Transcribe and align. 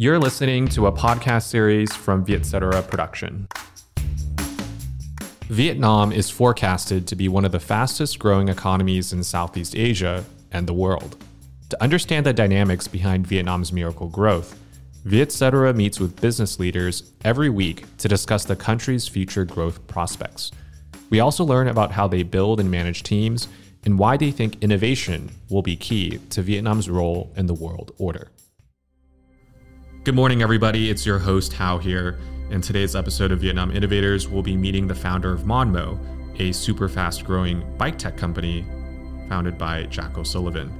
You're 0.00 0.20
listening 0.20 0.68
to 0.68 0.86
a 0.86 0.92
podcast 0.92 1.48
series 1.48 1.92
from 1.92 2.24
Vietcetera 2.24 2.82
Production. 2.82 3.48
Vietnam 5.48 6.12
is 6.12 6.30
forecasted 6.30 7.08
to 7.08 7.16
be 7.16 7.26
one 7.26 7.44
of 7.44 7.50
the 7.50 7.58
fastest 7.58 8.20
growing 8.20 8.48
economies 8.48 9.12
in 9.12 9.24
Southeast 9.24 9.74
Asia 9.74 10.24
and 10.52 10.68
the 10.68 10.72
world. 10.72 11.16
To 11.70 11.82
understand 11.82 12.24
the 12.24 12.32
dynamics 12.32 12.86
behind 12.86 13.26
Vietnam's 13.26 13.72
miracle 13.72 14.06
growth, 14.06 14.56
Vietcetera 15.04 15.74
meets 15.74 15.98
with 15.98 16.20
business 16.20 16.60
leaders 16.60 17.10
every 17.24 17.50
week 17.50 17.84
to 17.96 18.06
discuss 18.06 18.44
the 18.44 18.54
country's 18.54 19.08
future 19.08 19.44
growth 19.44 19.84
prospects. 19.88 20.52
We 21.10 21.18
also 21.18 21.44
learn 21.44 21.66
about 21.66 21.90
how 21.90 22.06
they 22.06 22.22
build 22.22 22.60
and 22.60 22.70
manage 22.70 23.02
teams 23.02 23.48
and 23.84 23.98
why 23.98 24.16
they 24.16 24.30
think 24.30 24.62
innovation 24.62 25.32
will 25.50 25.62
be 25.62 25.74
key 25.74 26.18
to 26.30 26.40
Vietnam's 26.40 26.88
role 26.88 27.32
in 27.34 27.46
the 27.46 27.54
world 27.54 27.90
order. 27.98 28.30
Good 30.08 30.14
morning, 30.14 30.40
everybody. 30.40 30.88
It's 30.88 31.04
your 31.04 31.18
host, 31.18 31.52
Hao 31.52 31.76
here. 31.76 32.18
In 32.48 32.62
today's 32.62 32.96
episode 32.96 33.30
of 33.30 33.40
Vietnam 33.40 33.70
Innovators, 33.70 34.26
we'll 34.26 34.42
be 34.42 34.56
meeting 34.56 34.86
the 34.86 34.94
founder 34.94 35.34
of 35.34 35.42
Modmo, 35.42 35.98
a 36.40 36.50
super 36.50 36.88
fast 36.88 37.26
growing 37.26 37.62
bike 37.76 37.98
tech 37.98 38.16
company 38.16 38.64
founded 39.28 39.58
by 39.58 39.82
Jack 39.82 40.16
O'Sullivan. 40.16 40.72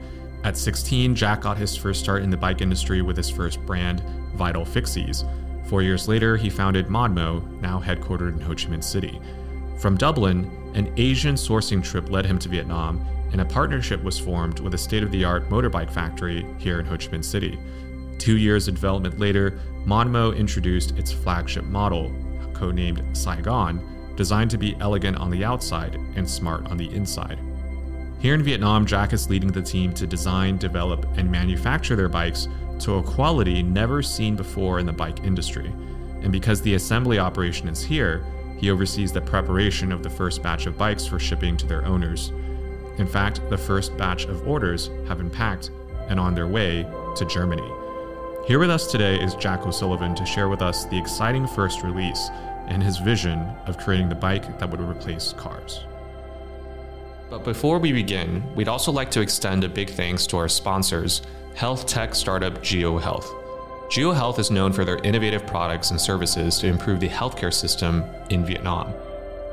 At 0.44 0.56
16, 0.56 1.14
Jack 1.14 1.42
got 1.42 1.58
his 1.58 1.76
first 1.76 2.00
start 2.00 2.22
in 2.22 2.30
the 2.30 2.38
bike 2.38 2.62
industry 2.62 3.02
with 3.02 3.18
his 3.18 3.28
first 3.28 3.60
brand, 3.66 4.02
Vital 4.34 4.64
Fixies. 4.64 5.28
Four 5.68 5.82
years 5.82 6.08
later, 6.08 6.38
he 6.38 6.48
founded 6.48 6.86
Modmo, 6.86 7.46
now 7.60 7.78
headquartered 7.78 8.32
in 8.32 8.40
Ho 8.40 8.54
Chi 8.54 8.70
Minh 8.70 8.82
City. 8.82 9.20
From 9.78 9.98
Dublin, 9.98 10.50
an 10.74 10.90
Asian 10.96 11.34
sourcing 11.34 11.84
trip 11.84 12.10
led 12.10 12.24
him 12.24 12.38
to 12.38 12.48
Vietnam, 12.48 13.06
and 13.32 13.42
a 13.42 13.44
partnership 13.44 14.02
was 14.02 14.18
formed 14.18 14.60
with 14.60 14.72
a 14.72 14.78
state 14.78 15.02
of 15.02 15.10
the 15.10 15.22
art 15.22 15.50
motorbike 15.50 15.90
factory 15.90 16.46
here 16.56 16.80
in 16.80 16.86
Ho 16.86 16.96
Chi 16.96 17.08
Minh 17.08 17.22
City. 17.22 17.58
Two 18.18 18.36
years 18.36 18.68
of 18.68 18.74
development 18.74 19.18
later, 19.18 19.60
Modmo 19.86 20.36
introduced 20.36 20.98
its 20.98 21.12
flagship 21.12 21.64
model, 21.64 22.10
codenamed 22.52 23.16
Saigon, 23.16 23.80
designed 24.16 24.50
to 24.50 24.58
be 24.58 24.76
elegant 24.80 25.16
on 25.16 25.30
the 25.30 25.44
outside 25.44 25.94
and 26.16 26.28
smart 26.28 26.66
on 26.66 26.76
the 26.76 26.92
inside. 26.92 27.38
Here 28.18 28.34
in 28.34 28.42
Vietnam, 28.42 28.84
Jack 28.84 29.12
is 29.12 29.30
leading 29.30 29.52
the 29.52 29.62
team 29.62 29.92
to 29.94 30.06
design, 30.06 30.58
develop, 30.58 31.06
and 31.16 31.30
manufacture 31.30 31.94
their 31.94 32.08
bikes 32.08 32.48
to 32.80 32.96
a 32.96 33.02
quality 33.02 33.62
never 33.62 34.02
seen 34.02 34.34
before 34.34 34.80
in 34.80 34.86
the 34.86 34.92
bike 34.92 35.22
industry. 35.22 35.72
And 36.22 36.32
because 36.32 36.60
the 36.60 36.74
assembly 36.74 37.20
operation 37.20 37.68
is 37.68 37.82
here, 37.82 38.24
he 38.56 38.70
oversees 38.70 39.12
the 39.12 39.20
preparation 39.20 39.92
of 39.92 40.02
the 40.02 40.10
first 40.10 40.42
batch 40.42 40.66
of 40.66 40.76
bikes 40.76 41.06
for 41.06 41.20
shipping 41.20 41.56
to 41.58 41.66
their 41.66 41.86
owners. 41.86 42.32
In 42.98 43.06
fact, 43.06 43.40
the 43.50 43.56
first 43.56 43.96
batch 43.96 44.24
of 44.24 44.46
orders 44.48 44.90
have 45.06 45.18
been 45.18 45.30
packed 45.30 45.70
and 46.08 46.18
on 46.18 46.34
their 46.34 46.48
way 46.48 46.84
to 47.14 47.24
Germany. 47.24 47.77
Here 48.48 48.58
with 48.58 48.70
us 48.70 48.86
today 48.86 49.20
is 49.20 49.34
Jack 49.34 49.66
O'Sullivan 49.66 50.14
to 50.14 50.24
share 50.24 50.48
with 50.48 50.62
us 50.62 50.86
the 50.86 50.96
exciting 50.96 51.46
first 51.46 51.82
release 51.82 52.30
and 52.66 52.82
his 52.82 52.96
vision 52.96 53.40
of 53.66 53.76
creating 53.76 54.08
the 54.08 54.14
bike 54.14 54.58
that 54.58 54.70
would 54.70 54.80
replace 54.80 55.34
cars. 55.34 55.84
But 57.28 57.44
before 57.44 57.78
we 57.78 57.92
begin, 57.92 58.42
we'd 58.54 58.66
also 58.66 58.90
like 58.90 59.10
to 59.10 59.20
extend 59.20 59.64
a 59.64 59.68
big 59.68 59.90
thanks 59.90 60.26
to 60.28 60.38
our 60.38 60.48
sponsors, 60.48 61.20
health 61.56 61.84
tech 61.84 62.14
startup 62.14 62.62
Jio 62.62 62.98
Health. 62.98 63.30
GeoHealth 63.90 64.38
is 64.38 64.50
known 64.50 64.72
for 64.72 64.86
their 64.86 64.96
innovative 65.04 65.46
products 65.46 65.90
and 65.90 66.00
services 66.00 66.56
to 66.60 66.68
improve 66.68 67.00
the 67.00 67.08
healthcare 67.10 67.52
system 67.52 68.02
in 68.30 68.46
Vietnam. 68.46 68.94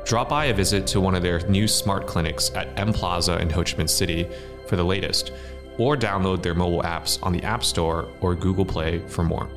Drop 0.06 0.30
by 0.30 0.46
a 0.46 0.54
visit 0.54 0.86
to 0.86 1.02
one 1.02 1.14
of 1.14 1.22
their 1.22 1.40
new 1.50 1.68
smart 1.68 2.06
clinics 2.06 2.50
at 2.54 2.68
M 2.78 2.94
Plaza 2.94 3.42
in 3.42 3.50
Ho 3.50 3.62
Chi 3.62 3.72
Minh 3.72 3.90
City 3.90 4.26
for 4.66 4.76
the 4.76 4.84
latest 4.84 5.32
or 5.78 5.96
download 5.96 6.42
their 6.42 6.54
mobile 6.54 6.82
apps 6.82 7.22
on 7.22 7.32
the 7.32 7.42
App 7.42 7.64
Store 7.64 8.08
or 8.20 8.34
Google 8.34 8.64
Play 8.64 9.00
for 9.08 9.22
more. 9.22 9.48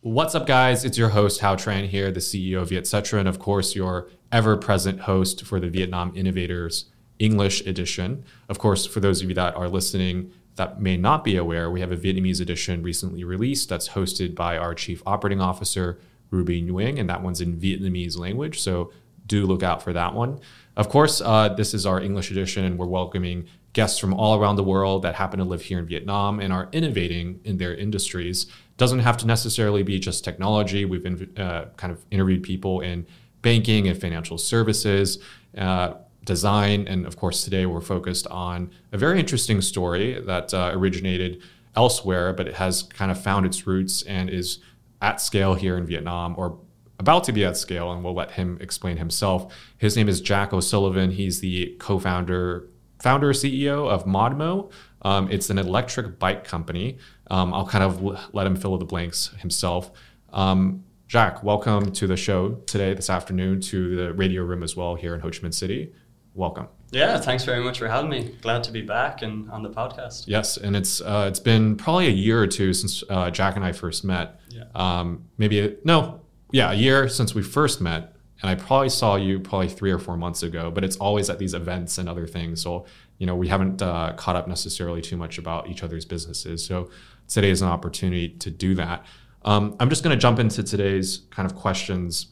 What's 0.00 0.34
up, 0.34 0.46
guys? 0.46 0.84
It's 0.84 0.98
your 0.98 1.08
host, 1.08 1.40
Hao 1.40 1.56
Tran 1.56 1.88
here, 1.88 2.12
the 2.12 2.20
CEO 2.20 2.62
of 2.62 2.68
Vietcetera, 2.68 3.18
and 3.18 3.28
of 3.28 3.38
course, 3.38 3.74
your 3.74 4.08
ever 4.30 4.56
present 4.56 5.00
host 5.00 5.44
for 5.44 5.58
the 5.58 5.68
Vietnam 5.68 6.12
Innovators 6.14 6.86
English 7.18 7.66
edition. 7.66 8.24
Of 8.48 8.58
course, 8.58 8.86
for 8.86 9.00
those 9.00 9.22
of 9.22 9.28
you 9.28 9.34
that 9.34 9.56
are 9.56 9.68
listening 9.68 10.32
that 10.56 10.80
may 10.80 10.96
not 10.96 11.24
be 11.24 11.36
aware, 11.36 11.70
we 11.70 11.80
have 11.80 11.92
a 11.92 11.96
Vietnamese 11.96 12.40
edition 12.40 12.82
recently 12.82 13.24
released 13.24 13.68
that's 13.68 13.90
hosted 13.90 14.34
by 14.34 14.56
our 14.56 14.74
Chief 14.74 15.02
Operating 15.06 15.40
Officer, 15.40 15.98
Ruby 16.30 16.62
Nguyen, 16.62 16.98
and 16.98 17.08
that 17.10 17.22
one's 17.22 17.40
in 17.40 17.56
Vietnamese 17.56 18.18
language. 18.18 18.60
So 18.60 18.92
do 19.26 19.44
look 19.44 19.62
out 19.62 19.82
for 19.82 19.92
that 19.92 20.14
one. 20.14 20.40
Of 20.76 20.90
course, 20.90 21.22
uh, 21.22 21.48
this 21.54 21.72
is 21.72 21.86
our 21.86 22.00
English 22.00 22.30
edition, 22.30 22.64
and 22.64 22.78
we're 22.78 22.86
welcoming 22.86 23.46
guests 23.72 23.98
from 23.98 24.12
all 24.12 24.38
around 24.38 24.56
the 24.56 24.62
world 24.62 25.02
that 25.02 25.14
happen 25.14 25.38
to 25.38 25.44
live 25.44 25.62
here 25.62 25.78
in 25.78 25.86
Vietnam 25.86 26.38
and 26.38 26.52
are 26.52 26.68
innovating 26.70 27.40
in 27.44 27.56
their 27.56 27.74
industries. 27.74 28.46
Doesn't 28.76 28.98
have 28.98 29.16
to 29.18 29.26
necessarily 29.26 29.82
be 29.82 29.98
just 29.98 30.22
technology. 30.22 30.84
We've 30.84 31.30
uh, 31.38 31.66
kind 31.78 31.92
of 31.92 32.04
interviewed 32.10 32.42
people 32.42 32.80
in 32.80 33.06
banking 33.40 33.88
and 33.88 33.98
financial 33.98 34.36
services, 34.36 35.18
uh, 35.56 35.94
design, 36.24 36.86
and 36.86 37.06
of 37.06 37.16
course, 37.16 37.42
today 37.42 37.64
we're 37.64 37.80
focused 37.80 38.26
on 38.26 38.70
a 38.92 38.98
very 38.98 39.18
interesting 39.18 39.62
story 39.62 40.20
that 40.20 40.52
uh, 40.52 40.72
originated 40.74 41.40
elsewhere, 41.74 42.34
but 42.34 42.46
it 42.48 42.54
has 42.54 42.82
kind 42.82 43.10
of 43.10 43.18
found 43.22 43.46
its 43.46 43.66
roots 43.66 44.02
and 44.02 44.28
is 44.28 44.58
at 45.00 45.22
scale 45.22 45.54
here 45.54 45.78
in 45.78 45.86
Vietnam 45.86 46.34
or 46.36 46.58
about 46.98 47.24
to 47.24 47.32
be 47.32 47.44
at 47.44 47.56
scale, 47.56 47.92
and 47.92 48.02
we'll 48.02 48.14
let 48.14 48.32
him 48.32 48.58
explain 48.60 48.96
himself. 48.96 49.52
His 49.78 49.96
name 49.96 50.08
is 50.08 50.20
Jack 50.20 50.52
O'Sullivan. 50.52 51.10
He's 51.10 51.40
the 51.40 51.76
co 51.78 51.98
founder 51.98 52.68
founder 52.98 53.32
CEO 53.32 53.88
of 53.88 54.04
Modmo. 54.04 54.70
Um, 55.02 55.30
it's 55.30 55.50
an 55.50 55.58
electric 55.58 56.18
bike 56.18 56.44
company. 56.44 56.98
Um, 57.30 57.52
I'll 57.52 57.66
kind 57.66 57.84
of 57.84 58.02
l- 58.02 58.20
let 58.32 58.46
him 58.46 58.56
fill 58.56 58.74
in 58.74 58.80
the 58.80 58.86
blanks 58.86 59.34
himself. 59.38 59.90
Um, 60.32 60.84
Jack, 61.06 61.44
welcome 61.44 61.92
to 61.92 62.06
the 62.06 62.16
show 62.16 62.52
today, 62.66 62.94
this 62.94 63.10
afternoon, 63.10 63.60
to 63.60 63.94
the 63.94 64.12
radio 64.14 64.42
room 64.42 64.62
as 64.62 64.74
well 64.74 64.96
here 64.96 65.14
in 65.14 65.20
Ho 65.20 65.28
Chi 65.30 65.38
Minh 65.38 65.54
City. 65.54 65.92
Welcome. 66.34 66.68
Yeah, 66.90 67.20
thanks 67.20 67.44
very 67.44 67.62
much 67.62 67.78
for 67.78 67.88
having 67.88 68.10
me. 68.10 68.34
Glad 68.42 68.64
to 68.64 68.72
be 68.72 68.82
back 68.82 69.22
and 69.22 69.50
on 69.50 69.62
the 69.62 69.70
podcast. 69.70 70.24
Yes, 70.26 70.56
and 70.56 70.74
it's 70.74 71.00
uh, 71.00 71.26
it's 71.28 71.40
been 71.40 71.76
probably 71.76 72.06
a 72.06 72.10
year 72.10 72.40
or 72.40 72.46
two 72.46 72.72
since 72.72 73.04
uh, 73.08 73.30
Jack 73.30 73.56
and 73.56 73.64
I 73.64 73.72
first 73.72 74.04
met. 74.04 74.40
Yeah. 74.48 74.64
Um, 74.74 75.24
maybe 75.38 75.60
a, 75.60 75.76
no, 75.84 76.20
yeah, 76.56 76.72
a 76.72 76.74
year 76.74 77.06
since 77.06 77.34
we 77.34 77.42
first 77.42 77.82
met 77.82 78.16
and 78.40 78.50
I 78.50 78.54
probably 78.54 78.88
saw 78.88 79.16
you 79.16 79.40
probably 79.40 79.68
three 79.68 79.90
or 79.90 79.98
four 79.98 80.16
months 80.16 80.42
ago, 80.42 80.70
but 80.70 80.84
it's 80.84 80.96
always 80.96 81.28
at 81.28 81.38
these 81.38 81.52
events 81.52 81.98
and 81.98 82.08
other 82.08 82.26
things. 82.26 82.62
So, 82.62 82.86
you 83.18 83.26
know, 83.26 83.36
we 83.36 83.48
haven't 83.48 83.82
uh, 83.82 84.14
caught 84.16 84.36
up 84.36 84.48
necessarily 84.48 85.02
too 85.02 85.18
much 85.18 85.36
about 85.36 85.68
each 85.68 85.82
other's 85.82 86.06
businesses. 86.06 86.64
So 86.64 86.88
today 87.28 87.50
is 87.50 87.60
an 87.60 87.68
opportunity 87.68 88.30
to 88.30 88.50
do 88.50 88.74
that. 88.76 89.04
Um, 89.44 89.76
I'm 89.80 89.90
just 89.90 90.02
going 90.02 90.16
to 90.16 90.20
jump 90.20 90.38
into 90.38 90.62
today's 90.62 91.26
kind 91.30 91.44
of 91.44 91.54
questions. 91.54 92.28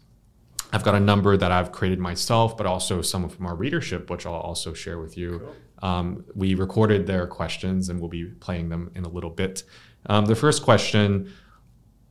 I've 0.73 0.85
got 0.85 0.95
a 0.95 1.01
number 1.01 1.37
that 1.37 1.53
I've 1.53 1.71
created 1.71 1.99
myself, 1.99 2.57
but 2.57 2.65
also 2.65 3.03
some 3.03 3.29
from 3.29 3.45
our 3.45 3.55
readership, 3.55 4.09
which 4.09 4.25
I'll 4.25 4.33
also 4.33 4.73
share 4.73 4.99
with 4.99 5.19
you. 5.19 5.39
Cool. 5.39 5.89
Um, 5.91 6.25
we 6.35 6.55
recorded 6.55 7.07
their 7.07 7.27
questions 7.27 7.91
and 7.91 8.01
we'll 8.01 8.09
be 8.09 8.25
playing 8.25 8.71
them 8.71 8.91
in 8.95 9.05
a 9.05 9.09
little 9.09 9.29
bit. 9.29 9.65
Um, 10.07 10.25
the 10.25 10.35
first 10.35 10.63
question, 10.63 11.31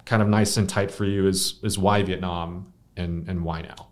kind 0.06 0.22
of 0.22 0.28
nice 0.28 0.58
and 0.58 0.69
tight 0.69 0.91
for 0.91 1.06
you, 1.06 1.28
is 1.28 1.59
is 1.64 1.78
why 1.78 2.03
Vietnam? 2.03 2.74
and 2.96 3.28
and 3.28 3.44
why 3.44 3.62
now? 3.62 3.88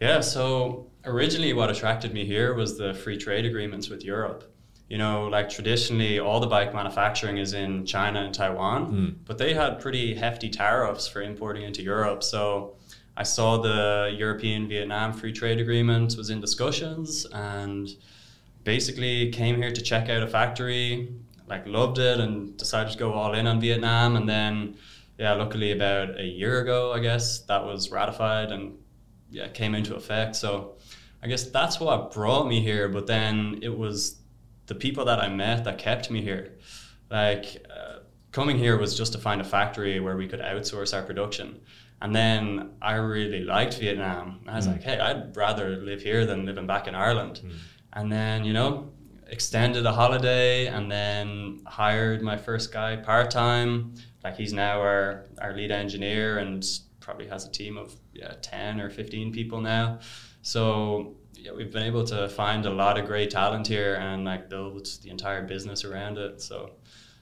Yeah, 0.00 0.20
so 0.20 0.90
originally 1.04 1.52
what 1.52 1.70
attracted 1.70 2.12
me 2.12 2.24
here 2.24 2.54
was 2.54 2.78
the 2.78 2.94
free 2.94 3.16
trade 3.16 3.44
agreements 3.44 3.88
with 3.88 4.04
Europe. 4.04 4.48
You 4.88 4.98
know, 4.98 5.28
like 5.28 5.48
traditionally, 5.48 6.18
all 6.18 6.38
the 6.38 6.46
bike 6.46 6.74
manufacturing 6.74 7.38
is 7.38 7.54
in 7.54 7.86
China 7.86 8.20
and 8.24 8.34
Taiwan, 8.34 8.92
mm. 8.92 9.14
but 9.24 9.38
they 9.38 9.54
had 9.54 9.80
pretty 9.80 10.14
hefty 10.14 10.50
tariffs 10.50 11.08
for 11.08 11.22
importing 11.22 11.62
into 11.62 11.82
Europe. 11.82 12.22
So 12.22 12.76
I 13.16 13.22
saw 13.22 13.56
the 13.56 14.14
European 14.14 14.68
Vietnam 14.68 15.14
free 15.14 15.32
trade 15.32 15.60
agreement 15.60 16.14
was 16.16 16.28
in 16.28 16.40
discussions 16.40 17.26
and 17.32 17.88
basically 18.64 19.30
came 19.30 19.56
here 19.56 19.72
to 19.72 19.80
check 19.80 20.10
out 20.10 20.22
a 20.22 20.26
factory, 20.26 21.14
like 21.48 21.66
loved 21.66 21.98
it 21.98 22.20
and 22.20 22.54
decided 22.58 22.92
to 22.92 22.98
go 22.98 23.14
all 23.14 23.32
in 23.32 23.46
on 23.46 23.60
Vietnam. 23.60 24.16
And 24.16 24.28
then 24.28 24.76
yeah, 25.18 25.34
luckily 25.34 25.72
about 25.72 26.18
a 26.18 26.24
year 26.24 26.60
ago, 26.60 26.92
I 26.92 27.00
guess 27.00 27.40
that 27.40 27.64
was 27.64 27.90
ratified 27.90 28.50
and 28.50 28.78
yeah 29.30 29.48
came 29.48 29.74
into 29.74 29.94
effect. 29.94 30.36
So 30.36 30.76
I 31.22 31.28
guess 31.28 31.44
that's 31.44 31.78
what 31.80 32.12
brought 32.12 32.46
me 32.46 32.60
here. 32.60 32.88
But 32.88 33.06
then 33.06 33.58
it 33.62 33.76
was 33.76 34.20
the 34.66 34.74
people 34.74 35.04
that 35.06 35.20
I 35.20 35.28
met 35.28 35.64
that 35.64 35.78
kept 35.78 36.10
me 36.10 36.22
here. 36.22 36.58
Like 37.10 37.64
uh, 37.70 38.00
coming 38.32 38.58
here 38.58 38.78
was 38.78 38.96
just 38.96 39.12
to 39.12 39.18
find 39.18 39.40
a 39.40 39.44
factory 39.44 40.00
where 40.00 40.16
we 40.16 40.26
could 40.26 40.40
outsource 40.40 40.94
our 40.94 41.02
production. 41.02 41.60
And 42.00 42.14
then 42.14 42.70
I 42.82 42.94
really 42.94 43.44
liked 43.44 43.78
Vietnam. 43.78 44.40
I 44.48 44.56
was 44.56 44.66
mm. 44.66 44.72
like, 44.72 44.82
hey, 44.82 44.98
I'd 44.98 45.36
rather 45.36 45.76
live 45.76 46.02
here 46.02 46.26
than 46.26 46.44
living 46.44 46.66
back 46.66 46.88
in 46.88 46.96
Ireland. 46.96 47.42
Mm. 47.44 47.52
And 47.92 48.12
then, 48.12 48.44
you 48.44 48.52
know, 48.52 48.90
extended 49.28 49.86
a 49.86 49.92
holiday 49.92 50.66
and 50.66 50.90
then 50.90 51.60
hired 51.66 52.20
my 52.22 52.36
first 52.36 52.72
guy 52.72 52.96
part 52.96 53.30
time 53.30 53.94
like 54.24 54.36
he's 54.36 54.52
now 54.52 54.80
our 54.80 55.26
our 55.40 55.54
lead 55.54 55.70
engineer 55.70 56.38
and 56.38 56.64
probably 57.00 57.26
has 57.26 57.44
a 57.46 57.50
team 57.50 57.76
of 57.76 57.94
yeah 58.14 58.34
10 58.42 58.80
or 58.80 58.88
15 58.90 59.32
people 59.32 59.60
now 59.60 59.98
so 60.42 61.14
yeah, 61.34 61.52
we've 61.52 61.72
been 61.72 61.82
able 61.82 62.04
to 62.04 62.28
find 62.28 62.66
a 62.66 62.70
lot 62.70 62.98
of 62.98 63.06
great 63.06 63.30
talent 63.30 63.66
here 63.66 63.94
and 63.96 64.24
like 64.24 64.48
build 64.48 64.86
the 65.02 65.10
entire 65.10 65.42
business 65.42 65.84
around 65.84 66.18
it 66.18 66.40
so 66.40 66.72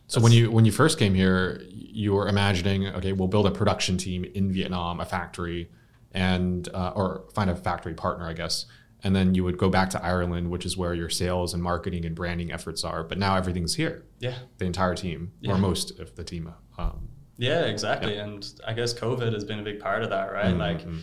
So 0.08 0.20
when 0.20 0.32
you 0.32 0.50
when 0.50 0.64
you 0.64 0.73
first 0.73 0.99
came 0.99 1.14
here, 1.14 1.62
you 1.70 2.12
were 2.14 2.26
imagining, 2.29 2.87
okay, 2.99 3.12
we'll 3.12 3.29
build 3.29 3.47
a 3.47 3.50
production 3.52 3.97
team 3.97 4.25
in 4.35 4.52
Vietnam, 4.52 4.99
a 5.00 5.05
factory, 5.05 5.70
and 6.12 6.69
uh, 6.75 6.93
or 6.97 7.25
find 7.32 7.49
a 7.49 7.55
factory 7.55 7.94
partner, 7.94 8.26
I 8.26 8.32
guess, 8.32 8.67
and 9.05 9.14
then 9.14 9.35
you 9.37 9.44
would 9.44 9.56
go 9.56 9.69
back 9.70 9.88
to 9.91 10.05
Ireland, 10.05 10.50
which 10.50 10.67
is 10.67 10.76
where 10.76 10.94
your 10.94 11.11
sales 11.11 11.55
and 11.55 11.62
marketing 11.62 12.05
and 12.05 12.14
branding 12.17 12.50
efforts 12.50 12.82
are. 12.85 13.05
But 13.05 13.19
now 13.19 13.37
everything's 13.37 13.76
here. 13.76 14.02
Yeah. 14.19 14.35
The 14.58 14.64
entire 14.64 14.97
team, 14.97 15.31
Yeah. 15.41 15.52
or 15.52 15.58
most 15.58 16.00
of 16.00 16.17
the 16.17 16.25
team. 16.25 16.52
Um, 16.81 17.09
Yeah, 17.38 17.62
exactly. 17.75 18.17
And 18.19 18.47
I 18.67 18.73
guess 18.75 18.93
COVID 18.93 19.32
has 19.32 19.44
been 19.44 19.61
a 19.61 19.62
big 19.62 19.79
part 19.81 20.03
of 20.03 20.11
that, 20.11 20.31
right? 20.32 20.55
Like 20.55 20.82
mhm. 20.87 21.00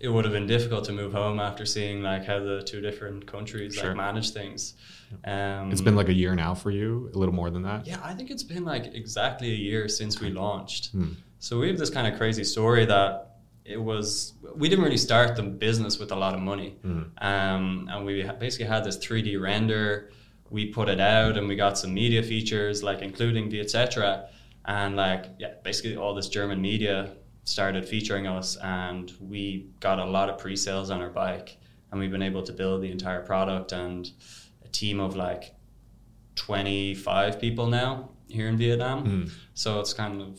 it 0.00 0.08
would 0.08 0.24
have 0.26 0.34
been 0.38 0.46
difficult 0.46 0.84
to 0.84 0.92
move 0.92 1.12
home 1.12 1.40
after 1.40 1.64
seeing 1.64 2.02
like 2.02 2.24
how 2.26 2.38
the 2.40 2.62
two 2.70 2.80
different 2.80 3.26
countries 3.26 3.74
Sure. 3.74 3.88
like 3.88 3.96
manage 3.96 4.30
things. 4.30 4.74
Um, 5.24 5.72
it's 5.72 5.80
been 5.80 5.96
like 5.96 6.08
a 6.10 6.18
year 6.22 6.34
now 6.34 6.54
for 6.54 6.70
you, 6.70 7.10
a 7.14 7.18
little 7.18 7.34
more 7.34 7.50
than 7.50 7.62
that. 7.62 7.86
yeah, 7.86 8.00
I 8.04 8.12
think 8.14 8.30
it's 8.30 8.42
been 8.54 8.64
like 8.64 8.84
exactly 9.02 9.50
a 9.50 9.60
year 9.70 9.88
since 9.88 10.20
we 10.20 10.28
launched. 10.30 10.90
Hmm. 10.92 11.12
So 11.38 11.58
we 11.60 11.68
have 11.68 11.78
this 11.78 11.90
kind 11.90 12.06
of 12.06 12.18
crazy 12.20 12.44
story 12.44 12.84
that 12.86 13.10
it 13.64 13.80
was 13.90 14.34
we 14.60 14.68
didn't 14.68 14.84
really 14.84 14.96
start 15.10 15.36
the 15.36 15.42
business 15.42 15.98
with 15.98 16.10
a 16.12 16.16
lot 16.24 16.34
of 16.34 16.40
money, 16.52 16.70
Hmm. 16.82 17.02
um, 17.32 17.88
and 17.90 18.04
we 18.08 18.22
basically 18.38 18.66
had 18.74 18.82
this 18.84 18.96
3D 18.98 19.36
render. 19.40 20.10
We 20.50 20.62
put 20.78 20.88
it 20.88 21.00
out, 21.00 21.36
and 21.38 21.44
we 21.48 21.56
got 21.56 21.76
some 21.78 21.92
media 22.02 22.22
features 22.22 22.82
like 22.82 23.00
including 23.08 23.48
the 23.52 23.60
etc. 23.60 24.28
And 24.68 24.94
like 24.96 25.24
yeah, 25.38 25.54
basically 25.64 25.96
all 25.96 26.14
this 26.14 26.28
German 26.28 26.60
media 26.60 27.14
started 27.44 27.88
featuring 27.88 28.26
us, 28.26 28.56
and 28.58 29.10
we 29.18 29.70
got 29.80 29.98
a 29.98 30.04
lot 30.04 30.28
of 30.28 30.36
pre-sales 30.38 30.90
on 30.90 31.00
our 31.00 31.08
bike, 31.08 31.56
and 31.90 31.98
we've 31.98 32.10
been 32.10 32.22
able 32.22 32.42
to 32.42 32.52
build 32.52 32.82
the 32.82 32.90
entire 32.90 33.22
product 33.22 33.72
and 33.72 34.10
a 34.64 34.68
team 34.68 35.00
of 35.00 35.16
like 35.16 35.54
25 36.36 37.40
people 37.40 37.66
now 37.66 38.10
here 38.28 38.46
in 38.48 38.56
Vietnam. 38.56 39.04
Hmm. 39.04 39.24
So 39.54 39.80
it's 39.80 39.94
kind 39.94 40.20
of 40.22 40.38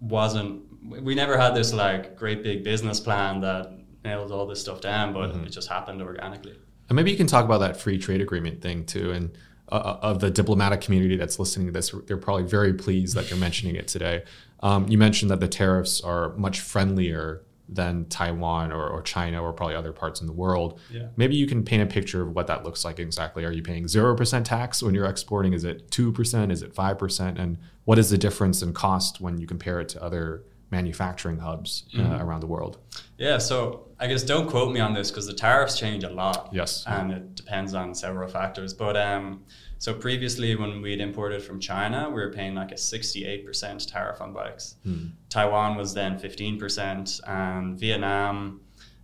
wasn't 0.00 0.62
we 1.02 1.14
never 1.14 1.36
had 1.36 1.54
this 1.54 1.72
like 1.72 2.14
great 2.16 2.42
big 2.42 2.62
business 2.62 3.00
plan 3.00 3.40
that 3.40 3.72
nailed 4.04 4.30
all 4.30 4.46
this 4.46 4.60
stuff 4.60 4.80
down, 4.80 5.12
but 5.12 5.32
Mhm. 5.32 5.46
it 5.46 5.50
just 5.50 5.68
happened 5.68 6.00
organically. 6.02 6.54
And 6.88 6.94
maybe 6.96 7.10
you 7.10 7.16
can 7.16 7.26
talk 7.26 7.44
about 7.46 7.58
that 7.58 7.76
free 7.78 7.98
trade 7.98 8.20
agreement 8.20 8.60
thing 8.60 8.84
too. 8.84 9.10
And 9.10 9.30
uh, 9.74 9.98
of 10.02 10.20
the 10.20 10.30
diplomatic 10.30 10.80
community 10.80 11.16
that's 11.16 11.38
listening 11.38 11.66
to 11.66 11.72
this, 11.72 11.94
they're 12.06 12.16
probably 12.16 12.44
very 12.44 12.72
pleased 12.72 13.16
that 13.16 13.28
you're 13.30 13.38
mentioning 13.38 13.76
it 13.76 13.88
today. 13.88 14.24
Um, 14.60 14.88
you 14.88 14.98
mentioned 14.98 15.30
that 15.30 15.40
the 15.40 15.48
tariffs 15.48 16.00
are 16.00 16.34
much 16.36 16.60
friendlier 16.60 17.42
than 17.68 18.06
Taiwan 18.06 18.72
or, 18.72 18.88
or 18.88 19.02
China 19.02 19.42
or 19.42 19.52
probably 19.52 19.74
other 19.74 19.92
parts 19.92 20.20
in 20.20 20.26
the 20.26 20.32
world. 20.32 20.80
Yeah. 20.90 21.08
Maybe 21.16 21.34
you 21.34 21.46
can 21.46 21.64
paint 21.64 21.82
a 21.82 21.86
picture 21.86 22.22
of 22.22 22.34
what 22.34 22.46
that 22.46 22.62
looks 22.62 22.84
like 22.84 22.98
exactly. 22.98 23.44
Are 23.44 23.52
you 23.52 23.62
paying 23.62 23.84
0% 23.84 24.44
tax 24.44 24.82
when 24.82 24.94
you're 24.94 25.06
exporting? 25.06 25.54
Is 25.54 25.64
it 25.64 25.90
2%? 25.90 26.52
Is 26.52 26.62
it 26.62 26.74
5%? 26.74 27.38
And 27.38 27.58
what 27.84 27.98
is 27.98 28.10
the 28.10 28.18
difference 28.18 28.62
in 28.62 28.74
cost 28.74 29.20
when 29.20 29.38
you 29.38 29.46
compare 29.46 29.80
it 29.80 29.88
to 29.90 30.02
other 30.02 30.44
manufacturing 30.70 31.38
hubs 31.38 31.84
uh, 31.94 31.98
Mhm. 31.98 32.20
around 32.20 32.40
the 32.40 32.46
world? 32.46 32.78
Yeah, 33.18 33.38
so 33.38 33.86
I 34.00 34.06
guess 34.08 34.22
don't 34.24 34.48
quote 34.48 34.72
me 34.72 34.80
on 34.80 34.92
this 34.94 35.10
because 35.10 35.26
the 35.26 35.32
tariffs 35.34 35.78
change 35.78 36.04
a 36.04 36.10
lot. 36.10 36.48
Yes. 36.52 36.84
And 36.86 37.12
it 37.12 37.34
depends 37.36 37.74
on 37.74 37.94
several 37.94 38.28
factors. 38.28 38.74
But 38.74 38.96
um, 38.96 39.44
so 39.78 39.94
previously, 39.94 40.56
when 40.56 40.82
we'd 40.82 41.00
imported 41.00 41.42
from 41.42 41.60
China, 41.60 42.08
we 42.08 42.20
were 42.20 42.32
paying 42.32 42.54
like 42.54 42.72
a 42.72 42.76
68% 42.76 43.86
tariff 43.88 44.20
on 44.20 44.32
bikes. 44.32 44.76
Hmm. 44.84 45.06
Taiwan 45.28 45.76
was 45.76 45.94
then 45.94 46.18
15%, 46.18 47.20
and 47.26 47.78
Vietnam 47.78 48.60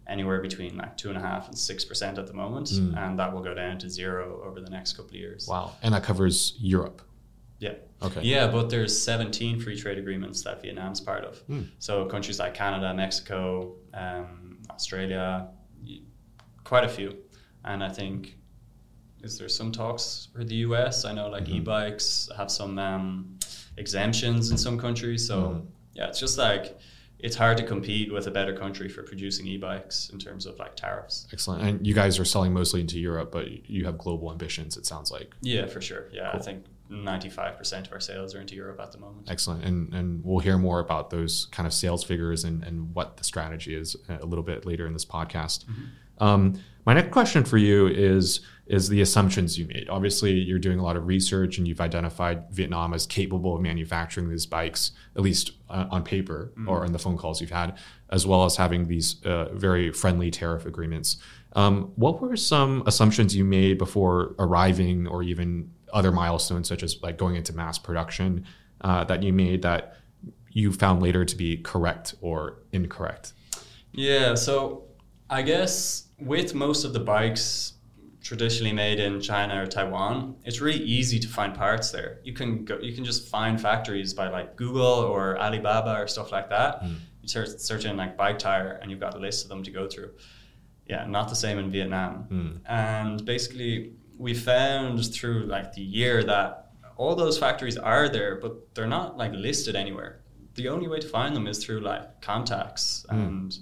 anywhere 0.06 0.40
between 0.40 0.76
like 0.76 0.96
two 0.96 1.08
and 1.08 1.16
a 1.16 1.20
half 1.20 1.46
and 1.48 1.56
six 1.56 1.84
percent 1.84 2.18
at 2.18 2.26
the 2.26 2.32
moment, 2.32 2.66
Mm. 2.66 2.96
and 2.98 3.18
that 3.20 3.32
will 3.32 3.42
go 3.42 3.54
down 3.54 3.78
to 3.78 3.88
zero 3.88 4.42
over 4.44 4.60
the 4.60 4.68
next 4.70 4.94
couple 4.94 5.10
of 5.10 5.14
years. 5.14 5.46
Wow. 5.46 5.72
And 5.82 5.94
that 5.94 6.02
covers 6.02 6.54
Europe. 6.58 7.00
Yeah. 7.60 7.74
Okay. 8.02 8.22
Yeah, 8.22 8.46
but 8.48 8.70
there's 8.70 9.00
17 9.00 9.60
free 9.60 9.76
trade 9.78 9.98
agreements 9.98 10.42
that 10.42 10.62
Vietnam's 10.62 11.00
part 11.00 11.24
of. 11.24 11.38
Hmm. 11.40 11.62
So 11.78 12.06
countries 12.06 12.38
like 12.40 12.54
Canada, 12.54 12.92
Mexico, 12.94 13.76
um, 13.94 14.58
Australia, 14.70 15.48
quite 16.64 16.84
a 16.84 16.88
few. 16.88 17.16
And 17.64 17.84
I 17.84 17.90
think 17.90 18.36
is 19.22 19.38
there 19.38 19.50
some 19.50 19.70
talks 19.70 20.28
for 20.32 20.42
the 20.44 20.54
US? 20.66 21.04
I 21.04 21.12
know 21.12 21.28
like 21.28 21.44
Mhm. 21.44 21.56
e-bikes 21.56 22.30
have 22.38 22.50
some 22.50 22.78
um, 22.78 23.38
exemptions 23.76 24.50
in 24.50 24.56
some 24.56 24.78
countries. 24.78 25.26
So 25.26 25.36
Mhm. 25.42 25.66
yeah, 25.94 26.08
it's 26.08 26.18
just 26.18 26.38
like 26.38 26.78
it's 27.18 27.36
hard 27.36 27.58
to 27.58 27.62
compete 27.64 28.10
with 28.10 28.26
a 28.26 28.30
better 28.30 28.54
country 28.56 28.88
for 28.88 29.02
producing 29.02 29.46
e-bikes 29.46 30.08
in 30.08 30.18
terms 30.18 30.46
of 30.46 30.58
like 30.58 30.74
tariffs. 30.74 31.26
Excellent. 31.34 31.62
And 31.62 31.86
you 31.86 31.92
guys 31.92 32.18
are 32.18 32.24
selling 32.24 32.54
mostly 32.54 32.80
into 32.80 32.98
Europe, 32.98 33.30
but 33.30 33.68
you 33.68 33.84
have 33.84 33.98
global 33.98 34.30
ambitions, 34.32 34.78
it 34.78 34.86
sounds 34.86 35.10
like. 35.10 35.34
Yeah, 35.42 35.66
for 35.66 35.82
sure. 35.82 36.08
Yeah, 36.14 36.30
Cool. 36.30 36.40
I 36.40 36.42
think 36.42 36.64
95% 36.90 37.86
of 37.86 37.92
our 37.92 38.00
sales 38.00 38.34
are 38.34 38.40
into 38.40 38.54
Europe 38.56 38.80
at 38.80 38.92
the 38.92 38.98
moment. 38.98 39.30
Excellent. 39.30 39.64
And 39.64 39.94
and 39.94 40.24
we'll 40.24 40.40
hear 40.40 40.58
more 40.58 40.80
about 40.80 41.10
those 41.10 41.46
kind 41.52 41.66
of 41.66 41.72
sales 41.72 42.02
figures 42.02 42.44
and, 42.44 42.64
and 42.64 42.94
what 42.94 43.16
the 43.16 43.24
strategy 43.24 43.74
is 43.74 43.96
a 44.08 44.26
little 44.26 44.44
bit 44.44 44.66
later 44.66 44.86
in 44.86 44.92
this 44.92 45.04
podcast. 45.04 45.64
Um, 46.18 46.60
my 46.84 46.94
next 46.94 47.12
question 47.12 47.44
for 47.44 47.58
you 47.58 47.86
is 47.86 48.40
is 48.66 48.88
the 48.88 49.00
assumptions 49.00 49.58
you 49.58 49.66
made. 49.66 49.88
Obviously, 49.88 50.32
you're 50.32 50.58
doing 50.58 50.78
a 50.78 50.82
lot 50.82 50.96
of 50.96 51.06
research 51.08 51.58
and 51.58 51.66
you've 51.66 51.80
identified 51.80 52.48
Vietnam 52.52 52.94
as 52.94 53.04
capable 53.04 53.56
of 53.56 53.60
manufacturing 53.60 54.28
these 54.28 54.46
bikes, 54.46 54.92
at 55.16 55.22
least 55.22 55.52
uh, 55.68 55.86
on 55.90 56.04
paper 56.04 56.52
or 56.68 56.84
in 56.84 56.92
the 56.92 56.98
phone 56.98 57.18
calls 57.18 57.40
you've 57.40 57.50
had, 57.50 57.76
as 58.10 58.28
well 58.28 58.44
as 58.44 58.56
having 58.56 58.86
these 58.86 59.16
uh, 59.24 59.52
very 59.52 59.90
friendly 59.90 60.30
tariff 60.30 60.66
agreements. 60.66 61.16
Um, 61.54 61.90
what 61.96 62.20
were 62.20 62.36
some 62.36 62.84
assumptions 62.86 63.34
you 63.34 63.44
made 63.44 63.76
before 63.76 64.36
arriving, 64.38 65.08
or 65.08 65.24
even 65.24 65.72
other 65.92 66.12
milestones 66.12 66.68
such 66.68 66.82
as 66.82 67.00
like 67.02 67.16
going 67.16 67.36
into 67.36 67.52
mass 67.52 67.78
production 67.78 68.44
uh, 68.80 69.04
that 69.04 69.22
you 69.22 69.32
made 69.32 69.62
that 69.62 69.96
you 70.52 70.72
found 70.72 71.02
later 71.02 71.24
to 71.24 71.36
be 71.36 71.56
correct 71.58 72.14
or 72.20 72.58
incorrect? 72.72 73.32
Yeah, 73.92 74.34
so 74.34 74.84
I 75.28 75.42
guess 75.42 76.06
with 76.18 76.54
most 76.54 76.84
of 76.84 76.92
the 76.92 77.00
bikes 77.00 77.74
traditionally 78.22 78.72
made 78.72 79.00
in 79.00 79.20
China 79.20 79.62
or 79.62 79.66
Taiwan, 79.66 80.36
it's 80.44 80.60
really 80.60 80.82
easy 80.82 81.18
to 81.18 81.28
find 81.28 81.54
parts 81.54 81.90
there. 81.90 82.20
You 82.22 82.32
can 82.32 82.64
go, 82.64 82.78
you 82.78 82.94
can 82.94 83.04
just 83.04 83.28
find 83.28 83.60
factories 83.60 84.12
by 84.12 84.28
like 84.28 84.56
Google 84.56 84.82
or 84.82 85.38
Alibaba 85.38 86.00
or 86.00 86.06
stuff 86.06 86.32
like 86.32 86.50
that. 86.50 86.82
Mm. 86.82 86.96
You 87.22 87.28
search, 87.28 87.58
search 87.58 87.84
in 87.84 87.96
like 87.96 88.16
bike 88.16 88.38
tire, 88.38 88.78
and 88.82 88.90
you've 88.90 89.00
got 89.00 89.14
a 89.14 89.18
list 89.18 89.44
of 89.44 89.48
them 89.48 89.62
to 89.62 89.70
go 89.70 89.88
through. 89.88 90.10
Yeah, 90.86 91.06
not 91.06 91.28
the 91.28 91.36
same 91.36 91.58
in 91.58 91.70
Vietnam. 91.70 92.26
Mm. 92.30 92.60
And 92.68 93.24
basically, 93.24 93.92
we 94.20 94.34
found 94.34 95.02
through 95.14 95.46
like 95.46 95.72
the 95.72 95.80
year 95.80 96.22
that 96.22 96.72
all 96.98 97.14
those 97.14 97.38
factories 97.38 97.78
are 97.78 98.06
there, 98.08 98.36
but 98.36 98.74
they're 98.74 98.86
not 98.86 99.16
like 99.16 99.32
listed 99.32 99.74
anywhere. 99.74 100.20
The 100.56 100.68
only 100.68 100.88
way 100.88 100.98
to 101.00 101.08
find 101.08 101.34
them 101.34 101.46
is 101.46 101.64
through 101.64 101.80
like 101.80 102.20
contacts 102.20 103.06
Mm. 103.08 103.26
and 103.26 103.58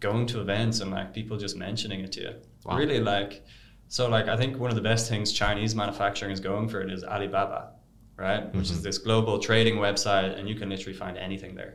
going 0.00 0.26
to 0.28 0.40
events 0.40 0.80
and 0.80 0.90
like 0.90 1.12
people 1.12 1.36
just 1.36 1.56
mentioning 1.56 2.00
it 2.00 2.12
to 2.12 2.20
you. 2.22 2.34
Wow. 2.64 2.78
Really 2.78 3.00
like 3.00 3.44
so 3.88 4.08
like 4.08 4.26
I 4.28 4.36
think 4.36 4.58
one 4.58 4.70
of 4.70 4.76
the 4.76 4.82
best 4.92 5.08
things 5.10 5.32
Chinese 5.32 5.74
manufacturing 5.74 6.30
is 6.32 6.40
going 6.40 6.68
for 6.70 6.80
it 6.80 6.90
is 6.90 7.04
Alibaba, 7.04 7.72
right? 8.16 8.44
Which 8.54 8.68
Mhm. 8.68 8.72
is 8.76 8.82
this 8.82 8.96
global 8.98 9.38
trading 9.38 9.76
website 9.76 10.38
and 10.38 10.48
you 10.48 10.54
can 10.54 10.68
literally 10.70 10.96
find 10.96 11.18
anything 11.18 11.54
there. 11.56 11.74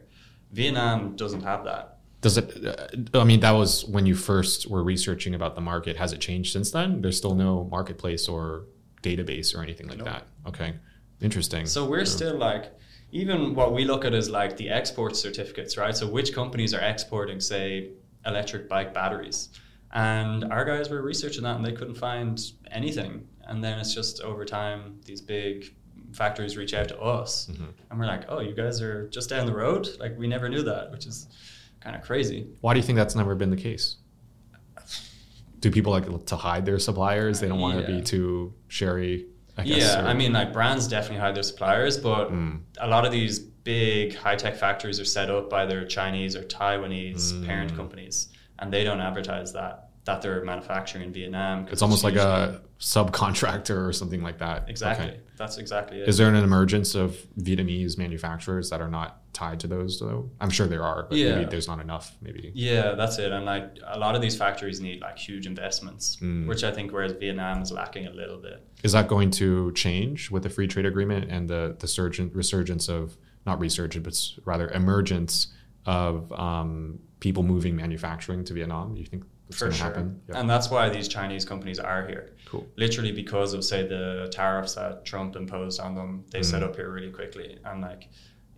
Vietnam 0.52 1.16
doesn't 1.16 1.42
have 1.44 1.64
that. 1.66 1.93
Does 2.24 2.38
it? 2.38 2.66
Uh, 3.14 3.20
I 3.20 3.26
mean, 3.26 3.42
that 3.42 3.52
was 3.52 3.86
when 3.86 4.06
you 4.06 4.16
first 4.16 4.68
were 4.70 4.84
researching 4.84 5.36
about 5.36 5.54
the 5.56 5.62
market. 5.62 5.98
Has 5.98 6.14
it 6.14 6.20
changed 6.22 6.52
since 6.54 6.72
then? 6.72 7.02
There's 7.02 7.18
still 7.18 7.36
no 7.36 7.66
marketplace 7.66 8.28
or 8.28 8.66
database 9.04 9.56
or 9.56 9.62
anything 9.62 9.88
like 9.88 10.04
that. 10.06 10.24
Okay, 10.48 10.74
interesting. 11.22 11.66
So 11.66 11.86
we're 11.86 12.00
Yeah. 12.00 12.18
still 12.18 12.38
like, 12.38 12.72
even 13.12 13.54
what 13.54 13.74
we 13.74 13.84
look 13.86 14.06
at 14.06 14.14
is 14.14 14.30
like 14.30 14.56
the 14.58 14.70
export 14.70 15.16
certificates, 15.18 15.78
right? 15.78 15.96
So 15.96 16.08
which 16.08 16.34
companies 16.34 16.74
are 16.74 16.80
exporting, 16.82 17.40
say, 17.42 17.90
electric 18.26 18.70
bike 18.70 18.94
batteries? 18.94 19.50
And 19.92 20.46
our 20.46 20.64
guys 20.66 20.90
were 20.90 21.02
researching 21.02 21.44
that 21.44 21.58
and 21.58 21.66
they 21.66 21.74
couldn't 21.74 21.96
find 21.96 22.42
anything. 22.72 23.28
And 23.48 23.62
then 23.64 23.78
it's 23.80 23.94
just 23.94 24.22
over 24.22 24.46
time, 24.46 25.00
these 25.06 25.22
big 25.22 25.76
factories 26.14 26.56
reach 26.56 26.74
out 26.74 26.88
to 26.88 26.98
us. 27.00 27.48
Mhm. 27.52 27.68
And 27.90 28.00
we're 28.00 28.06
like, 28.08 28.24
oh, 28.30 28.40
you 28.40 28.54
guys 28.56 28.82
are 28.82 29.08
just 29.10 29.30
down 29.30 29.46
the 29.46 29.54
road? 29.54 29.90
Like, 30.00 30.18
we 30.18 30.28
never 30.28 30.48
knew 30.48 30.64
that, 30.64 30.90
which 30.92 31.06
is 31.06 31.28
kind 31.84 31.96
of 31.96 32.02
crazy. 32.02 32.48
Why 32.62 32.74
do 32.74 32.80
you 32.80 32.86
think 32.86 32.98
that's 32.98 33.16
never 33.16 33.36
been 33.36 33.50
the 33.50 33.58
case? 33.58 33.98
Do 35.60 35.72
people 35.72 35.92
like 35.92 36.26
to 36.26 36.36
hide 36.36 36.66
their 36.66 36.80
suppliers? 36.80 37.40
They 37.40 37.48
don't 37.48 37.60
want 37.60 37.86
to 37.86 37.92
be 37.92 38.02
too 38.02 38.54
sherry. 38.68 39.28
I 39.58 39.64
guess, 39.64 39.78
yeah, 39.78 40.04
or- 40.04 40.08
I 40.08 40.14
mean, 40.14 40.34
like 40.34 40.52
brands 40.52 40.88
definitely 40.88 41.20
hide 41.20 41.36
their 41.36 41.44
suppliers, 41.44 41.98
but 41.98 42.32
Mm. 42.32 42.62
a 42.80 42.88
lot 42.88 43.06
of 43.06 43.12
these 43.12 43.40
big 43.40 44.16
high 44.16 44.36
tech 44.36 44.56
factories 44.56 45.00
are 45.00 45.06
set 45.06 45.30
up 45.30 45.50
by 45.50 45.66
their 45.66 45.86
Chinese 45.86 46.36
or 46.36 46.42
Taiwanese 46.44 47.46
parent 47.46 47.72
Mm. 47.72 47.76
companies, 47.78 48.30
and 48.60 48.74
they 48.74 48.84
don't 48.84 49.00
advertise 49.00 49.54
that 49.54 49.90
that 50.06 50.22
they're 50.22 50.44
manufacturing 50.44 51.02
in 51.06 51.14
Vietnam. 51.14 51.66
it's 51.72 51.82
almost 51.82 52.04
like 52.04 52.18
a 52.18 52.60
subcontractor 52.78 53.88
or 53.88 53.94
something 53.94 54.22
like 54.22 54.38
that. 54.40 54.68
Exactly. 54.68 55.06
Okay. 55.08 55.20
That's 55.38 55.58
exactly 55.58 56.00
it. 56.02 56.08
Is 56.08 56.18
there 56.18 56.28
an 56.30 56.36
emergence 56.36 56.94
of 56.96 57.16
Vietnamese 57.40 57.98
manufacturers 57.98 58.70
that 58.70 58.82
are 58.82 58.90
not 58.90 59.22
tied 59.34 59.60
to 59.62 59.68
those 59.68 60.00
though? 60.00 60.30
I'm 60.40 60.50
sure 60.50 60.68
there 60.68 60.84
are, 60.84 61.08
but 61.10 61.18
Yeah. 61.18 61.36
maybe 61.36 61.50
there's 61.50 61.68
not 61.68 61.80
enough. 61.80 62.16
Maybe. 62.22 62.52
Yeah, 62.54 62.94
that's 62.94 63.18
it. 63.20 63.32
And 63.32 63.46
like 63.46 63.78
a 63.86 63.98
lot 63.98 64.16
of 64.16 64.22
these 64.22 64.36
factories 64.36 64.80
need 64.80 65.02
like 65.02 65.18
huge 65.18 65.48
investments, 65.48 66.18
Mm. 66.22 66.48
which 66.48 66.64
I 66.64 66.72
think 66.72 66.92
whereas 66.92 67.14
Vietnam 67.14 67.62
is 67.62 67.72
lacking 67.72 68.06
a 68.08 68.12
little 68.12 68.38
bit. 68.38 68.66
Is 68.84 68.92
that 68.92 69.08
going 69.08 69.32
to 69.32 69.72
change 69.74 70.30
with 70.30 70.44
the 70.44 70.50
free 70.50 70.68
trade 70.68 70.86
agreement 70.86 71.32
and 71.32 71.50
the 71.50 71.76
the 71.80 71.88
surgent 71.88 72.36
resurgence 72.36 72.88
of 72.90 73.18
not 73.46 73.60
resurgence, 73.60 74.04
but 74.38 74.46
rather 74.46 74.70
emergence 74.70 75.48
of 75.86 76.32
um, 76.34 77.00
people 77.20 77.44
moving 77.44 77.76
manufacturing 77.76 78.44
to 78.46 78.54
Vietnam? 78.54 78.94
Do 78.94 79.00
you 79.02 79.08
think 79.08 79.24
that's 79.60 79.60
for 79.60 79.72
sure. 79.72 79.86
happen? 79.88 80.22
Yeah. 80.30 80.40
And 80.40 80.50
that's 80.50 80.70
why 80.70 80.90
these 80.90 81.08
Chinese 81.08 81.46
companies 81.46 81.80
are 81.80 82.06
here. 82.08 82.32
Cool. 82.46 82.66
Literally 82.76 83.12
because 83.12 83.54
of 83.54 83.64
say 83.64 83.86
the 83.88 84.30
tariffs 84.32 84.76
that 84.76 85.06
Trump 85.06 85.36
imposed 85.36 85.80
on 85.80 85.96
them, 85.96 86.26
they 86.32 86.44
set 86.44 86.62
Mm. 86.62 86.66
up 86.68 86.76
here 86.76 86.90
really 86.92 87.12
quickly. 87.12 87.58
And 87.66 87.82
like 87.82 88.10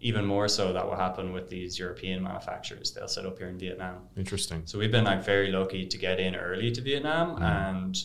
even 0.01 0.25
more 0.25 0.47
so 0.47 0.73
that 0.73 0.85
will 0.85 0.95
happen 0.97 1.31
with 1.33 1.49
these 1.49 1.79
European 1.79 2.21
manufacturers. 2.23 2.91
They'll 2.91 3.07
set 3.07 3.25
up 3.25 3.37
here 3.39 3.47
in 3.47 3.57
Vietnam. 3.57 3.95
Interesting. 4.17 4.61
So 4.65 4.77
we've 4.77 4.91
been 4.91 5.05
like 5.05 5.23
very 5.23 5.51
lucky 5.51 5.85
to 5.85 5.97
get 5.97 6.19
in 6.19 6.35
early 6.35 6.69
to 6.71 6.81
Vietnam 6.81 7.37
Mm. 7.37 7.41
and 7.69 7.97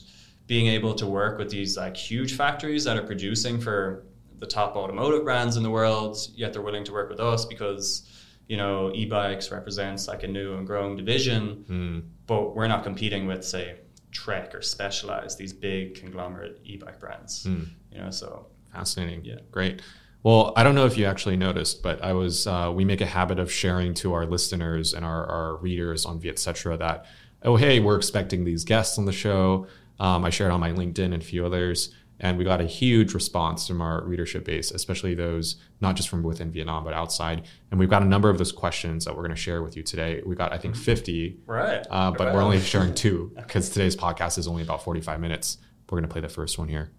being 0.47 0.67
able 0.69 0.95
to 0.95 1.07
work 1.07 1.39
with 1.39 1.51
these 1.51 1.77
like 1.77 1.97
huge 1.97 2.35
factories 2.37 2.85
that 2.85 2.97
are 2.97 3.03
producing 3.03 3.61
for 3.61 4.05
the 4.39 4.47
top 4.47 4.75
automotive 4.77 5.23
brands 5.25 5.57
in 5.57 5.63
the 5.63 5.71
world, 5.71 6.17
yet 6.35 6.53
they're 6.53 6.63
willing 6.63 6.85
to 6.85 6.93
work 6.93 7.11
with 7.11 7.21
us 7.21 7.45
because, 7.45 8.09
you 8.50 8.57
know, 8.57 8.90
e-bikes 9.00 9.47
represents 9.52 10.02
like 10.09 10.23
a 10.25 10.30
new 10.38 10.49
and 10.57 10.66
growing 10.66 10.97
division, 11.02 11.42
Mm. 11.71 12.02
but 12.26 12.42
we're 12.57 12.66
not 12.75 12.83
competing 12.83 13.23
with 13.30 13.42
say 13.45 13.66
Trek 14.11 14.54
or 14.57 14.62
Specialized, 14.62 15.38
these 15.38 15.52
big 15.52 15.95
conglomerate 16.00 16.54
e-bike 16.64 16.99
brands. 16.99 17.33
Mm. 17.47 17.66
You 17.92 17.99
know, 18.00 18.11
so 18.11 18.28
Fascinating. 18.73 19.25
Yeah. 19.25 19.40
Great. 19.52 19.83
Well, 20.23 20.52
I 20.57 20.62
don't 20.64 20.75
know 20.75 20.85
if 20.87 20.97
you 20.99 21.04
actually 21.07 21.37
noticed, 21.37 21.83
but 21.83 21.97
I 22.11 22.12
was 22.12 22.47
uh, 22.47 22.71
we 22.78 22.85
make 22.85 23.00
a 23.00 23.07
habit 23.19 23.38
of 23.38 23.49
sharing 23.62 23.95
to 24.02 24.12
our 24.16 24.26
listeners 24.26 24.95
and 24.95 25.04
our, 25.04 25.23
our 25.26 25.57
readers 25.57 26.04
on 26.04 26.19
Vietcetera 26.21 26.76
that, 26.78 27.07
oh 27.42 27.57
hey, 27.57 27.78
we're 27.80 27.97
expecting 27.97 28.45
these 28.45 28.64
guests 28.64 28.99
on 28.99 29.04
the 29.07 29.12
show. 29.26 29.66
Um, 30.00 30.25
I 30.25 30.30
shared 30.30 30.50
on 30.50 30.61
my 30.61 30.73
LinkedIn 30.73 31.12
and 31.14 31.23
a 31.23 31.28
few 31.33 31.47
others, 31.47 31.95
and 32.21 32.39
we 32.39 32.45
got 32.45 32.61
a 32.61 32.65
huge 32.65 33.15
response 33.15 33.67
from 33.67 33.81
our 33.81 34.05
readership 34.05 34.45
base, 34.45 34.71
especially 34.71 35.15
those 35.15 35.57
not 35.81 35.97
just 35.97 36.09
from 36.09 36.23
within 36.23 36.50
Vietnam 36.53 36.85
but 36.85 36.93
outside. 36.93 37.47
And 37.71 37.81
we've 37.81 37.91
got 37.91 38.03
a 38.03 38.07
number 38.07 38.31
of 38.31 38.39
those 38.39 38.53
questions 38.53 39.05
that 39.05 39.15
we're 39.15 39.23
going 39.23 39.31
to 39.31 39.37
share 39.37 39.62
with 39.62 39.77
you 39.77 39.83
today. 39.83 40.23
We 40.25 40.37
got 40.37 40.53
I 40.53 40.59
think 40.59 40.77
50 40.77 41.41
right. 41.47 41.87
uh, 41.91 42.11
but 42.11 42.27
Right 42.27 42.35
we're 42.35 42.43
only 42.43 42.61
sharing 42.61 42.95
two 42.95 43.33
because 43.37 43.71
today's 43.71 43.97
podcast 43.97 44.39
is 44.39 44.47
only 44.47 44.62
about 44.62 44.85
45 44.85 45.21
minutes. 45.21 45.59
We're 45.89 45.99
going 45.99 46.09
to 46.09 46.12
play 46.12 46.21
the 46.21 46.29
first 46.29 46.59
one 46.59 46.69
here. 46.69 46.93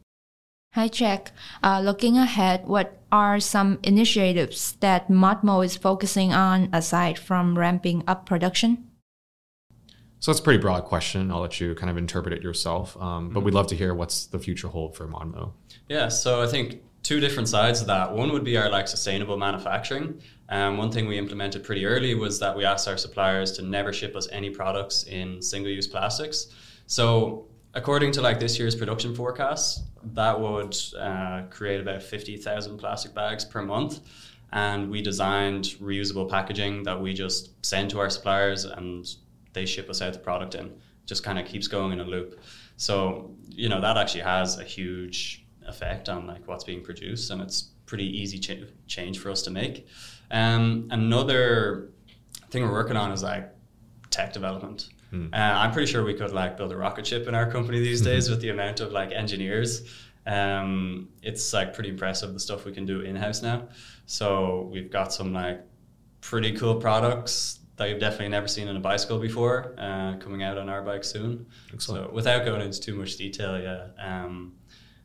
Hi, 0.74 0.88
Jack. 0.88 1.34
Uh, 1.62 1.82
looking 1.82 2.18
ahead, 2.18 2.66
what 2.66 3.02
are 3.12 3.42
some 3.42 3.80
initiatives 3.84 4.78
that 4.80 5.10
Modmo 5.10 5.66
is 5.66 5.76
focusing 5.76 6.34
on 6.34 6.70
aside 6.72 7.20
from 7.20 7.58
ramping 7.58 8.04
up 8.08 8.26
production? 8.26 8.88
So 10.22 10.32
that's 10.32 10.40
a 10.40 10.44
pretty 10.44 10.60
broad 10.60 10.86
question. 10.86 11.32
I'll 11.32 11.42
let 11.42 11.60
you 11.60 11.74
kind 11.76 11.90
of 11.90 11.98
interpret 11.98 12.34
it 12.34 12.42
yourself. 12.44 12.96
Um, 12.96 13.30
but 13.30 13.40
Mm-hmm. 13.40 13.46
we'd 13.46 13.54
love 13.56 13.68
to 13.68 13.76
hear 13.76 13.94
what's 13.94 14.28
the 14.28 14.40
future 14.40 14.68
hold 14.70 14.96
for 14.96 15.08
Modmo. 15.08 15.52
Yeah, 15.90 16.08
so 16.10 16.42
I 16.44 16.48
think 16.48 16.82
two 17.02 17.20
different 17.20 17.50
sides 17.50 17.82
of 17.82 17.88
that. 17.88 18.14
One 18.14 18.32
would 18.32 18.44
be 18.44 18.56
our 18.56 18.70
like 18.70 18.88
sustainable 18.88 19.36
manufacturing. 19.36 20.22
Um, 20.50 20.78
one 20.78 20.92
thing 20.92 21.08
we 21.08 21.18
implemented 21.18 21.64
pretty 21.64 21.86
early 21.88 22.14
was 22.14 22.40
that 22.40 22.56
we 22.56 22.64
asked 22.66 22.88
our 22.88 22.98
suppliers 22.98 23.52
to 23.54 23.64
never 23.64 23.92
ship 23.92 24.16
us 24.16 24.28
any 24.32 24.52
products 24.52 25.04
in 25.04 25.42
single-use 25.42 25.88
plastics. 25.88 26.48
So 26.86 27.48
according 27.74 28.12
to 28.14 28.22
like 28.22 28.40
this 28.40 28.60
year's 28.60 28.76
production 28.76 29.16
forecast, 29.16 29.86
that 30.14 30.40
would 30.40 30.78
uh, 31.00 31.44
create 31.50 31.82
about 31.82 32.04
fifty 32.04 32.38
thousand 32.38 32.78
plastic 32.78 33.16
bags 33.16 33.44
per 33.44 33.64
month. 33.64 34.02
And 34.54 34.92
we 34.92 35.02
designed 35.02 35.64
reusable 35.82 36.30
packaging 36.30 36.84
that 36.84 37.02
we 37.02 37.14
just 37.14 37.66
send 37.66 37.90
to 37.92 38.00
our 38.00 38.10
suppliers 38.10 38.66
and 38.66 39.08
they 39.54 39.66
ship 39.66 39.90
us 39.90 40.02
out 40.02 40.14
the 40.14 40.20
product 40.20 40.56
in. 40.56 40.74
Just 41.06 41.24
kind 41.24 41.40
of 41.40 41.46
keeps 41.46 41.68
going 41.68 41.92
in 41.94 42.00
a 42.00 42.06
loop. 42.06 42.40
So, 42.78 43.36
you 43.48 43.70
know, 43.70 43.82
that 43.82 43.98
actually 43.98 44.22
has 44.22 44.60
a 44.60 44.64
huge 44.64 45.46
effect 45.68 46.10
on 46.10 46.28
like 46.28 46.48
what's 46.48 46.64
being 46.64 46.84
produced 46.84 47.30
and 47.32 47.42
it's 47.42 47.70
pretty 47.86 48.06
easy 48.06 48.40
ch- 48.40 48.66
change 48.88 49.20
for 49.20 49.30
us 49.30 49.42
to 49.44 49.52
make. 49.52 49.88
Um, 50.32 50.88
another 50.92 51.90
thing 52.50 52.64
we're 52.64 52.72
working 52.72 52.98
on 52.98 53.12
is 53.12 53.24
like 53.24 53.50
tech 54.10 54.34
development. 54.34 54.90
Hmm. 55.10 55.28
Uh, 55.34 55.38
I'm 55.38 55.72
pretty 55.72 55.92
sure 55.92 56.04
we 56.04 56.14
could 56.14 56.32
like 56.32 56.58
build 56.58 56.72
a 56.72 56.78
rocket 56.78 57.06
ship 57.06 57.28
in 57.28 57.36
our 57.36 57.50
company 57.52 57.80
these 57.80 58.02
days 58.02 58.30
with 58.30 58.42
the 58.42 58.50
amount 58.50 58.80
of 58.80 58.92
like 58.92 59.12
engineers. 59.12 59.84
Um, 60.26 61.10
it's 61.22 61.54
like 61.54 61.74
pretty 61.74 61.90
impressive 61.90 62.34
the 62.34 62.40
stuff 62.40 62.66
we 62.66 62.72
can 62.72 62.86
do 62.86 63.02
in 63.02 63.16
house 63.16 63.42
now. 63.42 63.68
So 64.06 64.70
we've 64.72 64.92
got 64.92 65.12
some 65.12 65.34
like 65.34 65.62
pretty 66.22 66.54
cool 66.54 66.76
products 66.76 67.60
that 67.82 67.90
you've 67.90 68.00
definitely 68.00 68.30
never 68.30 68.48
seen 68.48 68.68
on 68.68 68.76
a 68.78 68.80
bicycle 68.80 69.18
before 69.18 69.74
uh, 69.80 70.16
coming 70.18 70.44
out 70.44 70.56
on 70.58 70.70
our 70.70 70.84
bike 70.84 71.04
soon. 71.04 71.48
Excellent. 71.74 72.06
So 72.08 72.14
without 72.14 72.46
going 72.46 72.62
into 72.62 72.80
too 72.80 72.94
much 72.96 73.18
detail, 73.18 73.60
yeah, 73.60 73.88
um, 74.00 74.54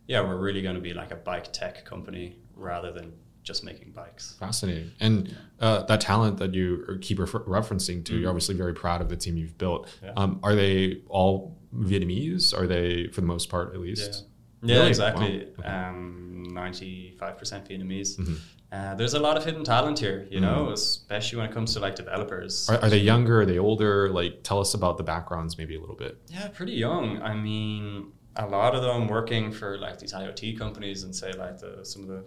yeah, 0.07 0.21
we're 0.21 0.37
really 0.37 0.61
going 0.61 0.75
to 0.75 0.81
be 0.83 0.93
like 0.93 1.11
a 1.11 1.17
bike 1.17 1.53
tech 1.55 1.85
company 1.87 2.37
rather 2.55 2.93
than 2.93 3.15
just 3.43 3.65
making 3.65 3.93
bikes. 3.93 4.37
Fascinating. 4.39 4.91
And 5.01 5.35
uh, 5.59 5.85
that 5.85 6.03
talent 6.03 6.37
that 6.39 6.53
you 6.53 6.99
keep 7.01 7.19
refer- 7.19 7.45
referencing 7.45 8.05
to, 8.05 8.17
you're 8.19 8.29
obviously 8.29 8.55
very 8.57 8.75
proud 8.75 9.01
of 9.01 9.09
the 9.09 9.17
team 9.17 9.37
you've 9.39 9.57
built. 9.57 9.89
Yeah. 10.03 10.13
Um, 10.17 10.39
are 10.43 10.55
they 10.55 11.01
all 11.09 11.57
Vietnamese? 11.75 12.53
Are 12.59 12.67
they, 12.67 13.07
for 13.09 13.23
the 13.23 13.27
most 13.27 13.49
part 13.49 13.73
at 13.73 13.81
least? 13.81 14.25
Yeah, 14.63 14.77
Really? 14.77 14.89
exactly. 14.89 15.47
Wow. 15.59 15.65
Okay. 15.65 15.69
Um, 15.69 16.47
95% 16.51 17.21
Vietnamese. 17.69 18.19
Mhm. 18.19 18.39
Uh, 18.73 18.95
there's 18.97 19.15
a 19.15 19.19
lot 19.21 19.37
of 19.37 19.45
hidden 19.45 19.63
talent 19.65 19.99
here, 19.99 20.27
you 20.31 20.41
know, 20.41 20.71
especially 20.71 21.39
when 21.39 21.47
it 21.49 21.53
comes 21.53 21.73
to 21.75 21.81
like 21.81 21.95
developers. 21.95 22.69
Are, 22.69 22.79
are 22.83 22.91
they 22.91 22.99
younger? 22.99 23.43
Are 23.43 23.47
they 23.47 23.59
older? 23.59 24.11
Like, 24.11 24.43
tell 24.43 24.59
us 24.61 24.75
about 24.75 24.97
the 24.99 25.05
backgrounds 25.05 25.57
maybe 25.57 25.77
a 25.77 25.81
little 25.81 25.95
bit. 25.95 26.21
Yeah, 26.29 26.49
pretty 26.49 26.73
young. 26.73 27.23
I 27.23 27.35
mean, 27.35 28.13
a 28.35 28.47
lot 28.47 28.75
of 28.75 28.83
them 28.83 29.07
working 29.07 29.53
for 29.53 29.79
like 29.79 29.99
these 30.01 30.13
IoT 30.13 30.59
companies 30.59 31.05
and 31.05 31.15
say 31.15 31.33
like 31.33 31.59
the 31.59 31.85
some 31.85 32.03
of 32.03 32.09
the 32.09 32.25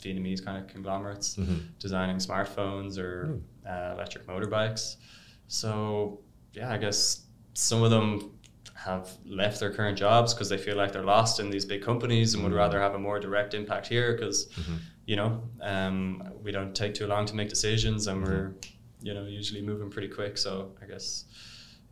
Vietnamese 0.00 0.42
kind 0.44 0.56
of 0.62 0.66
conglomerates 0.68 1.36
Mhm. 1.36 1.60
designing 1.78 2.16
smartphones 2.16 2.98
or 2.98 3.38
uh, 3.68 3.92
electric 3.94 4.26
motorbikes. 4.26 4.96
So 5.48 6.20
yeah, 6.54 6.72
I 6.72 6.78
guess 6.78 7.26
some 7.52 7.82
of 7.82 7.90
them 7.90 8.32
have 8.74 9.10
left 9.24 9.60
their 9.60 9.70
current 9.70 9.96
jobs 9.96 10.34
because 10.34 10.48
they 10.48 10.58
feel 10.58 10.76
like 10.76 10.92
they're 10.92 11.04
lost 11.04 11.40
in 11.40 11.48
these 11.50 11.64
big 11.64 11.82
companies 11.82 12.34
and 12.34 12.42
would 12.42 12.52
Mhm. 12.52 12.56
rather 12.56 12.80
have 12.80 12.94
a 12.94 12.98
more 12.98 13.20
direct 13.20 13.54
impact 13.54 13.86
here 13.86 14.12
because 14.14 14.46
Mhm. 14.48 14.78
You 15.06 15.16
know 15.16 15.42
um, 15.60 16.22
we 16.42 16.50
don't 16.52 16.74
take 16.74 16.94
too 16.94 17.06
long 17.06 17.26
to 17.26 17.34
make 17.34 17.48
decisions 17.48 18.06
and 18.06 18.22
we're 18.22 18.54
you 19.02 19.12
know 19.14 19.24
usually 19.24 19.62
moving 19.62 19.90
pretty 19.90 20.08
quick. 20.08 20.38
So 20.38 20.72
I 20.82 20.86
guess 20.86 21.24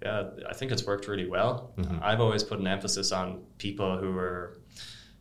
yeah, 0.02 0.30
I 0.48 0.54
think 0.54 0.72
it's 0.72 0.84
worked 0.86 1.06
really 1.08 1.28
well. 1.28 1.72
Mhm. 1.76 2.02
I've 2.02 2.20
always 2.20 2.42
put 2.42 2.58
an 2.58 2.66
emphasis 2.66 3.12
on 3.12 3.42
people 3.58 3.98
who 3.98 4.18
are, 4.18 4.58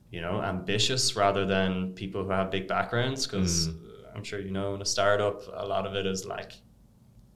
you 0.10 0.22
know, 0.22 0.42
ambitious 0.42 1.16
rather 1.16 1.46
than 1.46 1.94
people 1.94 2.24
who 2.24 2.32
have 2.32 2.50
big 2.50 2.68
backgrounds 2.68 3.28
because 3.28 3.70
I'm 4.16 4.24
sure 4.24 4.40
you 4.40 4.52
know 4.52 4.74
in 4.76 4.82
a 4.82 4.86
startup, 4.86 5.44
a 5.54 5.66
lot 5.66 5.86
of 5.86 5.94
it 5.96 6.06
is 6.08 6.26
like, 6.26 6.54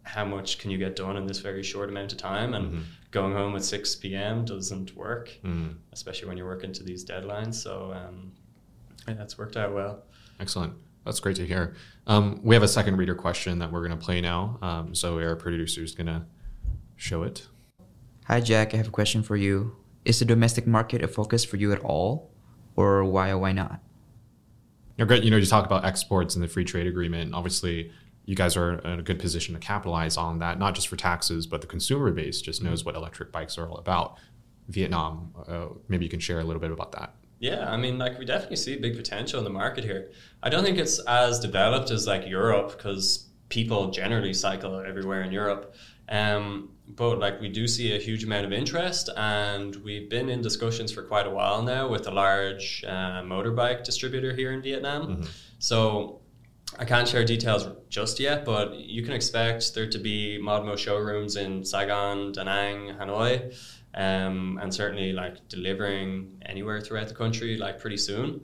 how 0.04 0.26
much 0.26 0.58
can 0.58 0.72
you 0.72 0.78
get 0.80 0.96
done 0.96 1.18
in 1.18 1.28
this 1.28 1.40
very 1.40 1.62
short 1.64 1.90
amount 1.90 2.12
of 2.14 2.18
time? 2.18 2.54
And 2.56 2.66
Mhm. 2.74 2.84
going 3.12 3.34
home 3.34 3.56
at 3.56 3.64
6 3.64 3.96
p.m. 3.98 4.44
doesn't 4.46 4.96
work, 4.96 5.30
Mm. 5.44 5.76
especially 5.94 6.28
when 6.28 6.38
you're 6.38 6.48
working 6.48 6.74
to 6.74 6.84
these 6.84 7.06
deadlines. 7.06 7.56
So, 7.56 7.94
um, 7.94 8.32
yeah, 9.08 9.22
it's 9.22 9.38
worked 9.38 9.56
out 9.58 9.74
well. 9.74 10.04
Excellent. 10.39 10.74
That's 11.06 11.20
great 11.20 11.36
to 11.38 11.46
hear. 11.46 11.75
Um, 12.08 12.39
we 12.44 12.56
have 12.56 12.63
a 12.63 12.68
second 12.68 12.98
reader 12.98 13.15
question 13.15 13.60
that 13.60 13.72
we're 13.72 13.88
going 13.88 13.98
to 13.98 14.04
play 14.04 14.22
now. 14.22 14.58
Um, 14.62 14.96
so 14.96 15.20
our 15.20 15.36
producer 15.36 15.84
is 15.84 15.94
going 15.94 16.08
to 16.08 16.25
show 16.96 17.24
it. 17.24 17.48
Hi, 18.25 18.42
Jack. 18.42 18.74
I 18.74 18.77
have 18.77 18.88
a 18.88 18.92
question 18.92 19.22
for 19.22 19.36
you. 19.36 19.75
Is 20.04 20.20
the 20.20 20.25
domestic 20.25 20.65
market 20.65 21.04
a 21.04 21.08
focus 21.08 21.46
for 21.46 21.58
you 21.58 21.72
at 21.72 21.80
all? 21.80 22.32
Or 22.75 23.04
why 23.04 23.30
or 23.30 23.38
why 23.38 23.51
not? 23.51 23.80
You're 24.98 25.08
great. 25.08 25.24
You 25.24 25.32
know, 25.32 25.38
you 25.38 25.46
talk 25.46 25.65
about 25.65 25.86
exports 25.86 26.36
and 26.36 26.44
the 26.44 26.48
free 26.48 26.65
trade 26.65 26.88
agreement. 26.88 27.34
Obviously, 27.34 27.92
you 28.25 28.36
guys 28.36 28.58
are 28.58 28.80
in 28.80 29.00
a 29.00 29.04
good 29.04 29.20
position 29.20 29.54
to 29.54 29.60
capitalize 29.60 30.18
on 30.18 30.39
that, 30.39 30.58
not 30.58 30.74
just 30.74 30.88
for 30.88 30.96
taxes, 30.96 31.46
but 31.46 31.62
the 31.62 31.68
consumer 31.68 32.12
base 32.12 32.42
just 32.42 32.63
knows 32.63 32.84
what 32.84 32.96
electric 32.96 33.32
bikes 33.32 33.58
are 33.58 33.70
all 33.70 33.77
about. 33.77 34.18
Vietnam, 34.68 35.32
uh, 35.48 35.68
maybe 35.88 36.06
you 36.06 36.10
can 36.10 36.20
share 36.20 36.39
a 36.39 36.44
little 36.44 36.60
bit 36.60 36.72
about 36.72 36.92
that. 36.94 37.13
Yeah, 37.39 37.70
I 37.70 37.77
mean, 37.77 37.98
like 37.98 38.18
we 38.18 38.25
definitely 38.25 38.56
see 38.58 38.77
big 38.77 38.96
potential 38.96 39.39
in 39.39 39.44
the 39.44 39.50
market 39.51 39.84
here. 39.84 40.12
I 40.42 40.50
don't 40.50 40.63
think 40.63 40.77
it's 40.77 41.00
as 41.00 41.39
developed 41.39 41.92
as 41.92 42.08
like 42.08 42.27
Europe 42.27 42.77
because 42.77 43.27
people 43.50 43.92
generally 43.92 44.34
cycle 44.34 44.80
everywhere 44.80 45.22
in 45.22 45.32
Europe. 45.32 45.75
Um, 46.08 46.70
but 46.88 47.20
like 47.20 47.42
we 47.42 47.50
do 47.50 47.68
see 47.68 47.96
a 47.96 48.00
huge 48.00 48.24
amount 48.24 48.46
of 48.46 48.54
interest, 48.54 49.10
and 49.18 49.75
we've 49.77 50.10
been 50.10 50.30
in 50.30 50.42
discussions 50.42 50.92
for 50.92 51.04
quite 51.04 51.27
a 51.27 51.32
while 51.32 51.62
now 51.63 51.89
with 51.89 52.08
a 52.08 52.12
large 52.12 52.84
uh, 52.88 53.22
motorbike 53.24 53.84
distributor 53.84 54.34
here 54.34 54.51
in 54.51 54.62
Vietnam. 54.62 55.08
Mhm. 55.08 55.30
So 55.60 56.22
I 56.77 56.86
can't 56.86 57.08
share 57.08 57.24
details 57.25 57.68
just 57.89 58.20
yet, 58.20 58.46
but 58.46 58.75
you 58.75 59.01
can 59.04 59.13
expect 59.13 59.74
there 59.74 59.89
to 59.89 59.98
be 59.98 60.39
Modmo 60.42 60.77
showrooms 60.77 61.36
in 61.36 61.63
Saigon, 61.63 62.32
Da 62.34 62.44
Nang, 62.44 62.96
Hanoi, 63.00 63.54
um, 63.96 64.60
and 64.62 64.74
certainly 64.74 65.14
like 65.14 65.48
delivering 65.50 66.42
anywhere 66.46 66.82
throughout 66.82 67.08
the 67.08 67.16
country 67.16 67.58
like 67.58 67.80
pretty 67.80 67.98
soon. 67.98 68.42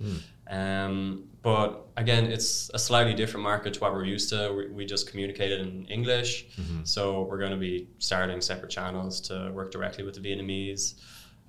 Um, 0.50 1.26
but 1.44 1.88
again, 1.98 2.26
it's 2.26 2.70
a 2.74 2.80
slightly 2.80 3.14
different 3.14 3.44
market 3.44 3.74
to 3.76 3.80
what 3.80 3.94
we're 3.94 4.06
used 4.06 4.30
to. 4.30 4.54
We, 4.56 4.68
we 4.70 4.86
just 4.86 5.10
communicated 5.10 5.60
in 5.62 5.86
English, 5.88 6.46
so 6.84 7.24
we're 7.24 7.40
going 7.40 7.52
to 7.52 7.58
be 7.58 7.88
starting 8.00 8.42
separate 8.42 8.70
channels 8.72 9.22
to 9.22 9.52
work 9.54 9.72
directly 9.72 10.04
with 10.04 10.16
the 10.16 10.22
Vietnamese. 10.22 10.96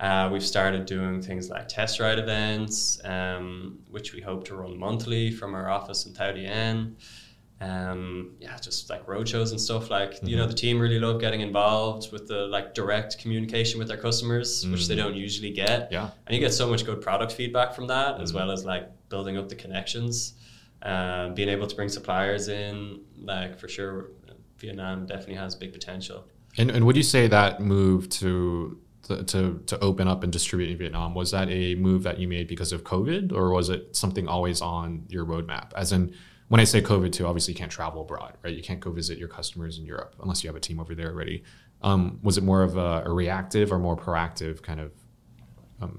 Uh, 0.01 0.29
we've 0.33 0.45
started 0.45 0.87
doing 0.87 1.21
things 1.23 1.49
like 1.51 1.69
test 1.69 2.01
ride 2.01 2.19
events, 2.19 2.99
um, 3.05 3.79
which 3.91 4.13
we 4.15 4.21
hope 4.21 4.45
to 4.47 4.55
run 4.57 4.77
monthly 4.79 5.31
from 5.31 5.55
our 5.55 5.69
office 5.69 6.07
in 6.07 6.13
Thao 6.13 6.35
Dien. 6.35 6.97
Um, 7.63 8.33
yeah, 8.41 8.57
just 8.57 8.91
like 8.91 9.07
roadshows 9.07 9.53
and 9.53 9.61
stuff. 9.61 9.89
Like 9.89 10.19
you 10.23 10.37
know, 10.37 10.47
the 10.47 10.55
team 10.55 10.81
really 10.81 10.99
love 10.99 11.21
getting 11.21 11.43
involved 11.43 12.11
with 12.11 12.27
the 12.27 12.47
like 12.49 12.75
direct 12.75 13.19
communication 13.19 13.79
with 13.79 13.89
their 13.89 13.97
customers, 13.97 14.67
which 14.67 14.89
they 14.89 14.97
don't 14.97 15.15
usually 15.15 15.53
get. 15.53 15.93
Yeah. 15.93 16.11
and 16.27 16.35
you 16.35 16.41
get 16.41 16.53
so 16.53 16.69
much 16.69 16.85
good 16.85 17.01
product 17.01 17.33
feedback 17.33 17.73
from 17.73 17.87
that, 17.87 18.21
as 18.21 18.33
well 18.33 18.51
as 18.51 18.65
like 18.65 18.91
building 19.11 19.37
up 19.37 19.49
the 19.49 19.55
connections, 19.55 20.35
uh, 20.83 21.29
being 21.31 21.49
able 21.49 21.67
to 21.69 21.77
bring 21.77 21.89
suppliers 21.89 22.49
in. 22.49 23.01
Like 23.17 23.59
for 23.61 23.69
sure, 23.69 24.11
Vietnam 24.59 25.07
definitely 25.07 25.37
has 25.37 25.55
big 25.55 25.73
potential. 25.73 26.27
And, 26.59 26.71
and 26.71 26.85
would 26.85 26.97
you 26.97 27.03
say 27.03 27.29
that 27.29 27.61
move 27.61 28.09
to, 28.11 28.79
to 29.05 29.23
to 29.25 29.63
to 29.67 29.79
open 29.81 30.09
up 30.09 30.25
and 30.25 30.33
distribute 30.33 30.71
in 30.71 30.79
Vietnam 30.79 31.15
was 31.15 31.31
that 31.31 31.49
a 31.49 31.77
move 31.77 32.03
that 32.03 32.19
you 32.19 32.27
made 32.27 32.49
because 32.49 32.73
of 32.73 32.83
COVID, 32.83 33.33
or 33.33 33.51
was 33.53 33.69
it 33.69 33.95
something 33.95 34.27
always 34.27 34.61
on 34.61 35.05
your 35.09 35.25
roadmap? 35.25 35.73
As 35.77 35.93
in, 35.93 36.15
when 36.53 36.61
I 36.61 36.65
say 36.65 36.83
COVID 36.83 37.13
too, 37.13 37.27
obviously 37.27 37.55
you 37.55 37.59
can't 37.59 37.73
travel 37.73 38.03
abroad, 38.03 38.35
right? 38.43 38.55
You 38.55 38.63
can't 38.63 38.79
go 38.79 38.91
visit 38.91 39.17
your 39.17 39.29
customers 39.29 39.79
in 39.79 39.87
Europe 39.87 40.17
unless 40.23 40.45
you 40.45 40.49
have 40.49 40.57
a 40.57 40.61
team 40.61 40.79
over 40.81 40.95
there 40.95 41.09
already. 41.09 41.45
Um, 41.81 42.19
was 42.23 42.37
it 42.37 42.45
more 42.45 42.63
of 42.63 42.77
a, 42.77 43.05
a 43.07 43.11
reactive 43.11 43.73
or 43.73 43.79
more 43.79 43.97
proactive 43.97 44.61
kind 44.61 44.79
of 44.79 44.93
um, 45.81 45.99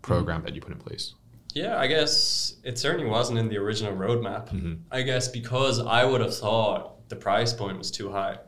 program 0.00 0.42
that 0.44 0.54
you 0.54 0.62
put 0.62 0.72
in 0.72 0.78
place? 0.78 1.12
Yeah, 1.52 1.76
I 1.76 1.88
guess 1.88 2.54
it 2.64 2.78
certainly 2.78 3.06
wasn't 3.10 3.38
in 3.38 3.50
the 3.50 3.58
original 3.58 3.94
roadmap. 3.94 4.44
I 4.90 5.02
guess 5.02 5.28
because 5.28 5.78
I 5.78 6.06
would 6.06 6.22
have 6.22 6.34
thought 6.34 7.06
the 7.10 7.16
price 7.16 7.52
point 7.52 7.76
was 7.76 7.90
too 7.90 8.10
high. 8.10 8.38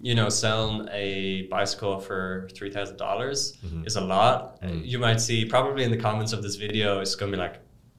You 0.00 0.14
know, 0.14 0.30
selling 0.30 0.88
a 0.90 1.42
bicycle 1.50 2.00
for 2.00 2.48
three 2.54 2.70
dollars 2.70 3.58
is 3.84 3.96
a 3.96 4.00
lot. 4.00 4.58
Uh, 4.64 4.68
You 4.68 4.98
might 4.98 5.20
see 5.20 5.44
probably 5.44 5.84
in 5.84 5.90
the 5.90 5.98
comments 5.98 6.32
of 6.32 6.42
this 6.42 6.54
video, 6.56 7.00
it's 7.00 7.14
going 7.14 7.30
to 7.30 7.36
be 7.36 7.42
like, 7.42 7.56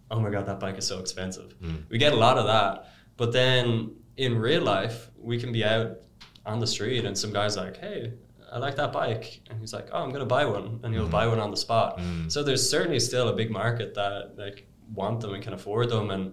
"Oh 0.10 0.20
my 0.20 0.30
god, 0.30 0.46
that 0.46 0.60
bike 0.60 0.78
is 0.78 0.86
so 0.86 1.00
expensive." 1.00 1.54
Hmm. 1.54 1.78
We 1.90 1.98
get 1.98 2.14
a 2.14 2.16
lot 2.16 2.38
of 2.38 2.46
that, 2.48 2.90
but 3.18 3.32
then 3.32 3.96
in 4.16 4.38
real 4.38 4.64
life, 4.64 5.10
we 5.18 5.40
can 5.40 5.52
be 5.52 5.64
out 5.64 5.98
on 6.46 6.60
the 6.60 6.68
street 6.68 7.06
and 7.06 7.18
some 7.18 7.32
guy's 7.32 7.58
like, 7.58 7.78
"Hey." 7.78 8.14
I 8.50 8.60
like 8.60 8.78
that 8.78 8.94
bike, 8.94 9.42
and 9.50 9.60
he's 9.60 9.74
like, 9.74 9.90
"Oh, 9.92 10.02
I'm 10.02 10.10
gonna 10.10 10.26
buy 10.26 10.46
one," 10.46 10.80
and 10.82 10.94
he'll 10.94 11.04
hmm. 11.04 11.12
buy 11.12 11.28
one 11.28 11.38
on 11.38 11.52
the 11.52 11.58
spot. 11.58 12.00
Hmm. 12.00 12.30
So 12.30 12.44
there's 12.44 12.70
certainly 12.70 13.02
still 13.02 13.28
a 13.28 13.34
big 13.34 13.52
market 13.52 13.94
that 13.96 14.38
like 14.38 14.70
want 14.94 15.20
them 15.20 15.34
and 15.34 15.44
can 15.44 15.52
afford 15.52 15.90
them, 15.90 16.12
and 16.12 16.32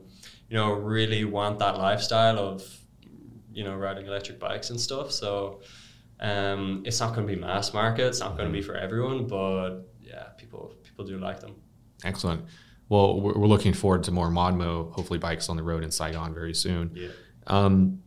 you 0.49 0.57
know 0.57 0.73
really 0.73 1.25
want 1.25 1.59
that 1.59 1.76
lifestyle 1.76 2.38
of 2.38 2.62
you 3.52 3.64
know 3.64 3.75
riding 3.75 4.07
electric 4.07 4.38
bikes 4.38 4.71
and 4.71 4.81
stuff. 4.81 5.11
So 5.11 5.61
um, 6.21 6.83
it's 6.85 7.00
not 7.00 7.14
going 7.14 7.26
to 7.26 7.35
be 7.35 7.40
mass 7.40 7.73
market. 7.73 8.07
It's 8.07 8.21
not 8.21 8.37
going 8.37 8.49
to 8.49 8.52
be 8.52 8.62
for 8.62 8.75
everyone, 8.75 9.26
but 9.26 9.81
yeah, 10.00 10.28
people 10.38 10.75
people 10.83 11.04
do 11.04 11.19
like 11.19 11.40
them. 11.40 11.57
Excellent. 12.04 12.45
Well, 12.88 13.21
we're 13.21 13.35
we're 13.35 13.47
looking 13.47 13.73
forward 13.73 14.05
to 14.05 14.11
more 14.11 14.29
Modmo, 14.29 14.93
hopefully 14.93 15.19
bikes 15.19 15.49
on 15.49 15.57
the 15.57 15.62
road 15.62 15.85
in 15.85 15.91
Saigon 15.91 16.35
very 16.35 16.55
soon. 16.55 16.91
Yeah. 16.95 17.09
Um, 17.47 18.03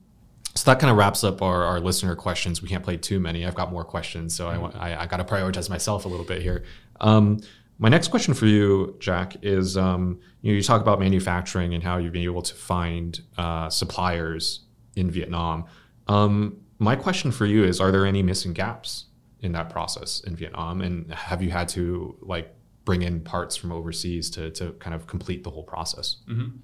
so 0.55 0.71
that 0.71 0.79
kind 0.79 0.89
of 0.89 0.97
wraps 0.97 1.23
up 1.23 1.41
our, 1.41 1.63
our 1.63 1.79
listener 1.79 2.15
questions. 2.15 2.63
We 2.63 2.67
can't 2.67 2.83
play 2.83 2.97
too 2.97 3.19
many. 3.19 3.45
I've 3.45 3.55
got 3.55 3.71
more 3.71 3.83
questions, 3.83 4.35
so 4.35 4.47
I 4.47 4.55
I, 4.89 5.03
I 5.03 5.05
got 5.05 5.17
to 5.17 5.23
prioritize 5.23 5.69
myself 5.69 6.05
a 6.05 6.07
little 6.07 6.25
bit 6.25 6.41
here. 6.41 6.63
Um, 6.99 7.39
my 7.79 7.89
next 7.89 8.07
question 8.07 8.33
for 8.33 8.47
you, 8.47 8.95
Jack, 8.99 9.37
is 9.43 9.77
um, 9.77 10.19
you 10.41 10.51
know 10.51 10.55
you 10.55 10.63
talk 10.63 10.81
about 10.81 10.99
manufacturing 10.99 11.73
and 11.73 11.83
how 11.83 11.97
you've 11.97 12.13
been 12.13 12.23
able 12.23 12.41
to 12.41 12.55
find 12.55 13.21
uh, 13.37 13.69
suppliers 13.69 14.61
in 14.95 15.11
Vietnam. 15.11 15.65
Um, 16.07 16.57
my 16.79 16.95
question 16.95 17.31
for 17.31 17.45
you 17.45 17.63
is: 17.63 17.79
Are 17.79 17.91
there 17.91 18.05
any 18.05 18.23
missing 18.23 18.53
gaps 18.53 19.05
in 19.41 19.51
that 19.51 19.69
process 19.69 20.21
in 20.21 20.35
Vietnam, 20.35 20.81
and 20.81 21.13
have 21.13 21.43
you 21.43 21.51
had 21.51 21.69
to 21.69 22.17
like 22.21 22.53
bring 22.87 23.01
in 23.01 23.19
parts 23.19 23.57
from 23.57 23.73
overseas 23.73 24.29
to 24.31 24.49
to 24.51 24.71
kind 24.79 24.95
of 24.95 25.05
complete 25.05 25.43
the 25.43 25.51
whole 25.51 25.67
process? 25.75 26.17
Mm-hmm. 26.27 26.57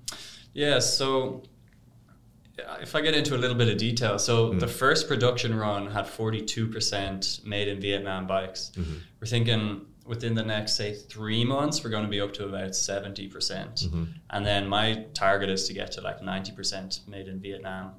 Yeah, 0.53 0.79
so 0.79 1.43
if 2.81 2.95
I 2.95 3.01
get 3.01 3.13
into 3.13 3.35
a 3.35 3.41
little 3.43 3.57
bit 3.57 3.67
of 3.67 3.77
detail, 3.77 4.17
so 4.17 4.49
mm-hmm. 4.49 4.59
the 4.59 4.67
first 4.67 5.07
production 5.07 5.53
run 5.53 5.91
had 5.91 6.05
42% 6.05 7.45
made 7.45 7.67
in 7.67 7.81
Vietnam 7.81 8.25
bikes. 8.27 8.71
Mm-hmm. 8.75 8.93
We're 9.19 9.27
thinking 9.27 9.85
within 10.05 10.33
the 10.35 10.43
next, 10.43 10.75
say, 10.75 10.93
three 10.93 11.43
months, 11.43 11.83
we're 11.83 11.89
going 11.89 12.03
to 12.03 12.09
be 12.09 12.21
up 12.21 12.31
to 12.33 12.45
about 12.45 12.71
70%. 12.71 13.33
percent 13.33 13.85
And 14.29 14.45
then 14.45 14.67
my 14.67 15.05
target 15.13 15.49
is 15.49 15.67
to 15.67 15.73
get 15.73 15.91
to 15.93 16.01
like 16.01 16.19
90% 16.21 17.07
made 17.07 17.27
in 17.27 17.39
Vietnam. 17.39 17.93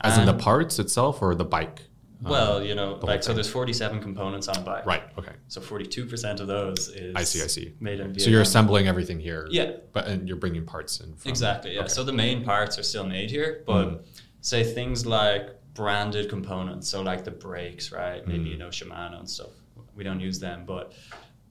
As 0.00 0.18
in 0.18 0.26
the 0.26 0.34
parts 0.34 0.78
itself 0.78 1.22
or 1.22 1.34
the 1.34 1.44
bike? 1.44 1.82
Uh, 2.24 2.28
Well, 2.30 2.64
you 2.64 2.74
know, 2.74 2.98
like, 3.02 3.22
so 3.22 3.32
there's 3.34 3.48
47 3.50 4.00
components 4.00 4.48
on 4.48 4.56
a 4.56 4.60
bike. 4.60 4.86
right. 4.86 5.02
Okay. 5.18 5.32
So 5.48 5.60
42% 5.60 6.40
of 6.40 6.46
those 6.46 6.88
is 6.88 7.14
I 7.14 7.24
see. 7.24 7.42
I 7.42 7.46
see. 7.46 7.74
made 7.80 7.94
in 8.00 8.06
Vietnam. 8.08 8.18
So 8.20 8.30
you're 8.30 8.40
assembling 8.42 8.88
everything 8.88 9.20
here. 9.20 9.46
Yeah. 9.50 9.72
But 9.92 10.06
and 10.08 10.26
you're 10.26 10.38
bringing 10.38 10.64
parts 10.64 11.00
in. 11.00 11.14
From, 11.16 11.28
Exactly. 11.28 11.74
Yeah. 11.74 11.80
Okay. 11.80 11.88
So 11.88 12.04
the 12.04 12.12
main 12.12 12.42
parts 12.44 12.78
are 12.78 12.82
still 12.82 13.04
made 13.06 13.30
here, 13.30 13.62
but 13.66 13.84
Mm. 13.86 13.98
say 14.40 14.64
things 14.64 15.04
like 15.04 15.50
branded 15.74 16.30
components, 16.30 16.88
so 16.88 17.02
like 17.02 17.24
the 17.24 17.30
brakes, 17.30 17.92
right? 17.92 18.26
Maybe 18.26 18.44
Mm. 18.46 18.50
you 18.52 18.56
know 18.56 18.68
Shimano 18.68 19.18
and 19.18 19.28
stuff. 19.28 19.50
We 19.94 20.02
don't 20.04 20.20
use 20.20 20.38
them, 20.40 20.64
but 20.66 20.94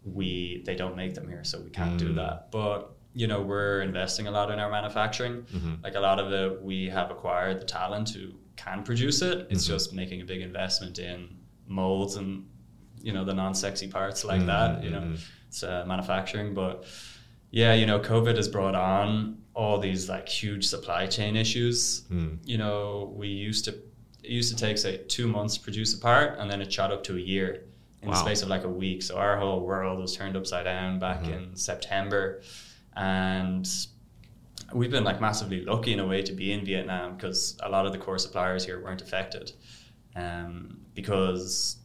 we 0.04 0.64
they 0.66 0.76
don't 0.76 0.96
make 0.96 1.14
them 1.14 1.28
here, 1.28 1.44
so 1.44 1.60
we 1.60 1.70
can't 1.70 1.98
do 2.00 2.10
Mm. 2.12 2.16
that. 2.16 2.52
But 2.52 2.92
you 3.14 3.28
know, 3.28 3.42
we're 3.42 3.82
investing 3.82 4.28
a 4.28 4.32
lot 4.32 4.52
in 4.52 4.60
our 4.60 4.70
manufacturing. 4.70 5.44
Mhm. 5.44 5.82
Like 5.84 5.96
a 5.96 6.02
lot 6.02 6.20
of 6.20 6.34
it, 6.34 6.62
we 6.62 6.90
have 6.90 7.12
acquired 7.12 7.62
the 7.62 7.66
talent 7.66 8.10
who 8.10 8.34
can 8.56 8.84
produce 8.84 9.22
it. 9.22 9.48
It's 9.50 9.66
Mhm. 9.66 9.68
just 9.70 9.94
making 9.94 10.22
a 10.22 10.26
big 10.26 10.42
investment 10.42 11.00
in 11.00 11.38
molds 11.68 12.16
and 12.16 12.46
you 13.02 13.14
know 13.14 13.24
the 13.24 13.34
non-sexy 13.34 13.88
parts 13.88 14.24
like 14.26 14.42
Mm, 14.42 14.46
that. 14.48 14.84
You 14.84 14.90
know, 14.90 15.02
mm. 15.02 15.20
it's 15.48 15.64
uh, 15.64 15.84
manufacturing, 15.88 16.54
but 16.54 16.86
yeah, 17.52 17.74
you 17.74 17.86
know, 17.86 18.00
COVID 18.00 18.36
has 18.36 18.48
brought 18.48 18.76
on 18.76 19.38
all 19.54 19.80
these 19.80 20.10
like 20.10 20.28
huge 20.28 20.66
supply 20.66 21.06
chain 21.08 21.36
issues. 21.36 22.02
Mm. 22.12 22.40
You 22.46 22.58
know, 22.58 23.14
we 23.16 23.28
used 23.28 23.66
to 23.66 23.72
it 24.24 24.32
used 24.32 24.52
to 24.58 24.58
take 24.66 24.78
say 24.80 24.98
two 25.08 25.28
months 25.28 25.56
to 25.56 25.62
produce 25.62 25.94
a 25.94 26.00
part, 26.00 26.40
and 26.40 26.50
then 26.50 26.60
it 26.62 26.74
shot 26.74 26.92
up 26.92 27.04
to 27.04 27.16
a 27.16 27.20
year 27.20 27.66
in 28.02 28.10
the 28.10 28.16
space 28.16 28.42
of 28.42 28.50
like 28.50 28.64
a 28.64 28.70
week. 28.70 29.04
So 29.04 29.18
our 29.18 29.38
whole 29.38 29.62
world 29.62 30.00
was 30.00 30.16
turned 30.16 30.36
upside 30.36 30.66
down 30.66 30.98
back 31.00 31.24
Mhm. 31.24 31.34
in 31.52 31.56
September, 31.56 32.42
and 32.96 33.68
we've 34.74 34.92
been 34.92 35.04
like 35.04 35.22
massively 35.22 35.64
lucky 35.64 35.94
in 35.94 36.00
a 36.00 36.08
way 36.08 36.22
to 36.22 36.34
be 36.34 36.52
in 36.52 36.66
Vietnam 36.66 37.16
because 37.16 37.58
a 37.64 37.70
lot 37.70 37.86
of 37.86 37.92
the 37.92 37.98
core 37.98 38.18
suppliers 38.18 38.66
here 38.66 38.84
weren't 38.84 39.02
affected, 39.02 39.52
um, 40.16 40.82
because 40.94 41.78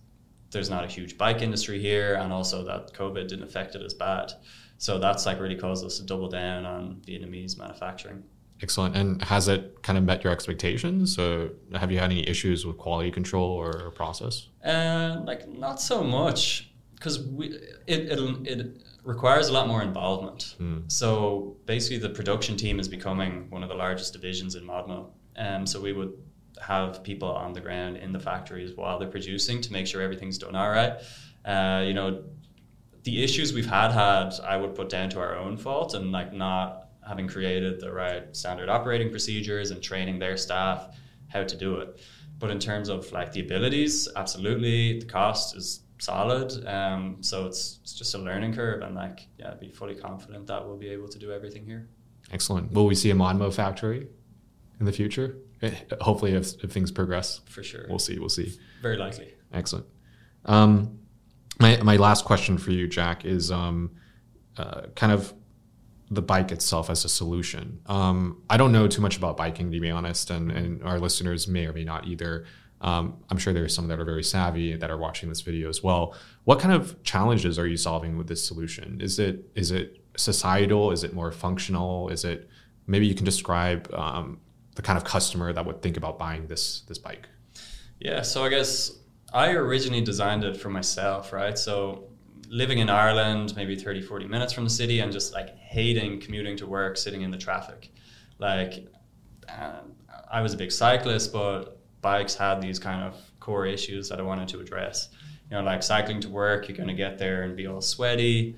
there's 0.50 0.70
not 0.70 0.84
a 0.84 0.88
huge 0.88 1.16
bike 1.16 1.42
industry 1.42 1.80
here, 1.80 2.14
and 2.14 2.32
also 2.32 2.64
that 2.64 2.92
COVID 2.92 3.28
didn't 3.28 3.44
affect 3.44 3.74
it 3.74 3.82
as 3.82 3.94
bad. 3.94 4.32
So 4.78 4.98
that's 4.98 5.26
like 5.26 5.38
really 5.40 5.56
caused 5.56 5.84
us 5.84 5.98
to 5.98 6.04
double 6.04 6.28
down 6.28 6.64
on 6.64 7.02
Vietnamese 7.06 7.58
manufacturing. 7.58 8.24
Excellent. 8.62 8.96
And 8.96 9.22
has 9.22 9.48
it 9.48 9.82
kind 9.82 9.96
of 9.96 10.04
met 10.04 10.22
your 10.22 10.32
expectations? 10.32 11.14
So 11.14 11.50
have 11.74 11.90
you 11.90 11.98
had 11.98 12.10
any 12.10 12.28
issues 12.28 12.66
with 12.66 12.76
quality 12.76 13.10
control 13.10 13.50
or 13.50 13.90
process? 13.92 14.48
Uh, 14.64 15.20
like 15.24 15.48
not 15.48 15.80
so 15.80 16.02
much 16.02 16.70
because 16.94 17.26
we 17.26 17.46
it, 17.86 18.10
it 18.10 18.18
it 18.46 18.82
requires 19.04 19.48
a 19.48 19.52
lot 19.52 19.66
more 19.66 19.82
involvement. 19.82 20.56
Mm. 20.60 20.90
So 20.90 21.56
basically, 21.66 21.98
the 21.98 22.10
production 22.10 22.56
team 22.56 22.78
is 22.80 22.88
becoming 22.88 23.48
one 23.50 23.62
of 23.62 23.68
the 23.68 23.74
largest 23.74 24.12
divisions 24.12 24.54
in 24.54 24.64
Modmo. 24.64 25.10
Um, 25.36 25.66
so 25.66 25.80
we 25.80 25.92
would 25.92 26.12
have 26.60 27.02
people 27.02 27.30
on 27.30 27.52
the 27.52 27.60
ground 27.60 27.96
in 27.96 28.12
the 28.12 28.20
factories 28.20 28.76
while 28.76 28.98
they're 28.98 29.08
producing 29.08 29.60
to 29.62 29.72
make 29.72 29.86
sure 29.86 30.02
everything's 30.02 30.38
done 30.38 30.54
all 30.54 30.70
right. 30.70 30.94
Uh, 31.44 31.82
you 31.86 31.94
know, 31.94 32.24
the 33.04 33.24
issues 33.24 33.52
we've 33.52 33.66
had 33.66 33.92
had 33.92 34.34
I 34.44 34.56
would 34.56 34.74
put 34.74 34.90
down 34.90 35.08
to 35.10 35.20
our 35.20 35.34
own 35.36 35.56
fault 35.56 35.94
and 35.94 36.12
like 36.12 36.32
not 36.32 36.88
having 37.06 37.26
created 37.26 37.80
the 37.80 37.90
right 37.90 38.36
standard 38.36 38.68
operating 38.68 39.10
procedures 39.10 39.70
and 39.70 39.82
training 39.82 40.18
their 40.18 40.36
staff 40.36 40.94
how 41.28 41.44
to 41.44 41.56
do 41.56 41.76
it. 41.76 42.00
But 42.38 42.50
in 42.50 42.58
terms 42.58 42.88
of 42.88 43.10
like 43.12 43.32
the 43.32 43.40
abilities, 43.40 44.08
absolutely, 44.16 45.00
the 45.00 45.06
cost 45.06 45.56
is 45.56 45.80
solid. 46.00 46.66
Um, 46.66 47.18
so 47.20 47.46
it's, 47.46 47.78
it's 47.82 47.92
just 47.92 48.14
a 48.14 48.18
learning 48.18 48.54
curve, 48.54 48.82
and 48.82 48.94
like 48.94 49.28
yeah, 49.38 49.54
be 49.54 49.70
fully 49.70 49.94
confident 49.94 50.46
that 50.48 50.66
we'll 50.66 50.76
be 50.76 50.88
able 50.88 51.08
to 51.08 51.18
do 51.18 51.30
everything 51.32 51.64
here 51.64 51.88
Excellent. 52.32 52.72
Will 52.72 52.86
we 52.86 52.94
see 52.94 53.10
a 53.10 53.14
Modmo 53.14 53.52
factory 53.52 54.06
in 54.78 54.86
the 54.86 54.92
future? 54.92 55.36
Eh, 55.62 55.72
Hopefully, 56.00 56.32
if, 56.32 56.62
if 56.62 56.70
things 56.70 56.90
progress, 56.90 57.40
for 57.46 57.62
sure. 57.62 57.86
we'll 57.88 57.98
see. 57.98 58.18
We'll 58.18 58.28
see. 58.28 58.56
Very 58.82 58.96
likely. 58.96 59.34
Excellent. 59.52 59.86
Um, 60.44 61.00
my, 61.58 61.76
my 61.82 61.96
last 61.96 62.24
question 62.24 62.56
for 62.56 62.70
you, 62.70 62.86
Jack, 62.86 63.24
is 63.24 63.50
um, 63.50 63.90
uh, 64.56 64.82
kind 64.94 65.12
of 65.12 65.34
the 66.10 66.22
bike 66.22 66.50
itself 66.50 66.88
as 66.88 67.04
a 67.04 67.08
solution. 67.08 67.80
Um, 67.86 68.42
I 68.48 68.56
don't 68.56 68.72
know 68.72 68.88
too 68.88 69.02
much 69.02 69.16
about 69.16 69.36
biking, 69.36 69.70
to 69.70 69.80
be 69.80 69.90
honest, 69.90 70.30
and, 70.30 70.50
and 70.50 70.82
our 70.82 70.98
listeners 70.98 71.46
may 71.46 71.66
or 71.66 71.72
may 71.72 71.84
not 71.84 72.06
either. 72.06 72.46
Um, 72.80 73.18
I'm 73.28 73.36
sure 73.36 73.52
there 73.52 73.64
are 73.64 73.68
some 73.68 73.88
that 73.88 74.00
are 74.00 74.04
very 74.04 74.22
savvy 74.22 74.74
that 74.76 74.90
are 74.90 74.96
watching 74.96 75.28
this 75.28 75.42
video 75.42 75.68
as 75.68 75.82
well. 75.82 76.14
What 76.44 76.60
kind 76.60 76.72
of 76.72 77.02
challenges 77.02 77.58
are 77.58 77.66
you 77.66 77.76
solving 77.76 78.16
with 78.16 78.26
this 78.26 78.44
solution? 78.44 79.00
Is 79.00 79.18
it 79.18 79.50
is 79.54 79.70
it 79.70 80.02
societal? 80.16 80.90
Is 80.90 81.04
it 81.04 81.12
more 81.12 81.30
functional? 81.30 82.08
Is 82.08 82.24
it 82.24 82.48
maybe 82.86 83.06
you 83.06 83.14
can 83.14 83.24
describe 83.24 83.92
um, 83.92 84.40
the 84.76 84.82
kind 84.82 84.96
of 84.96 85.04
customer 85.04 85.52
that 85.52 85.64
would 85.64 85.82
think 85.82 85.96
about 85.96 86.18
buying 86.18 86.46
this 86.46 86.80
this 86.82 86.98
bike? 86.98 87.28
Yeah, 87.98 88.22
so 88.22 88.44
I 88.44 88.48
guess 88.48 88.98
I 89.32 89.50
originally 89.50 90.00
designed 90.00 90.44
it 90.44 90.56
for 90.56 90.70
myself, 90.70 91.32
right? 91.34 91.58
So 91.58 92.04
living 92.48 92.78
in 92.78 92.88
Ireland, 92.88 93.54
maybe 93.56 93.76
30, 93.76 94.02
40 94.02 94.26
minutes 94.26 94.52
from 94.52 94.64
the 94.64 94.70
city, 94.70 95.00
and 95.00 95.12
just 95.12 95.34
like 95.34 95.56
hating 95.56 96.20
commuting 96.20 96.56
to 96.56 96.66
work, 96.66 96.96
sitting 96.96 97.22
in 97.22 97.30
the 97.30 97.38
traffic. 97.38 97.92
Like, 98.38 98.86
uh, 99.48 99.82
I 100.30 100.40
was 100.40 100.54
a 100.54 100.56
big 100.56 100.72
cyclist, 100.72 101.32
but 101.32 101.79
bikes 102.00 102.34
had 102.34 102.60
these 102.60 102.78
kind 102.78 103.02
of 103.02 103.14
core 103.40 103.66
issues 103.66 104.08
that 104.08 104.18
I 104.20 104.22
wanted 104.22 104.48
to 104.48 104.60
address. 104.60 105.08
You 105.50 105.56
know, 105.56 105.62
like 105.62 105.82
cycling 105.82 106.20
to 106.20 106.28
work, 106.28 106.68
you're 106.68 106.76
going 106.76 106.88
to 106.88 106.94
get 106.94 107.18
there 107.18 107.42
and 107.42 107.56
be 107.56 107.66
all 107.66 107.80
sweaty. 107.80 108.56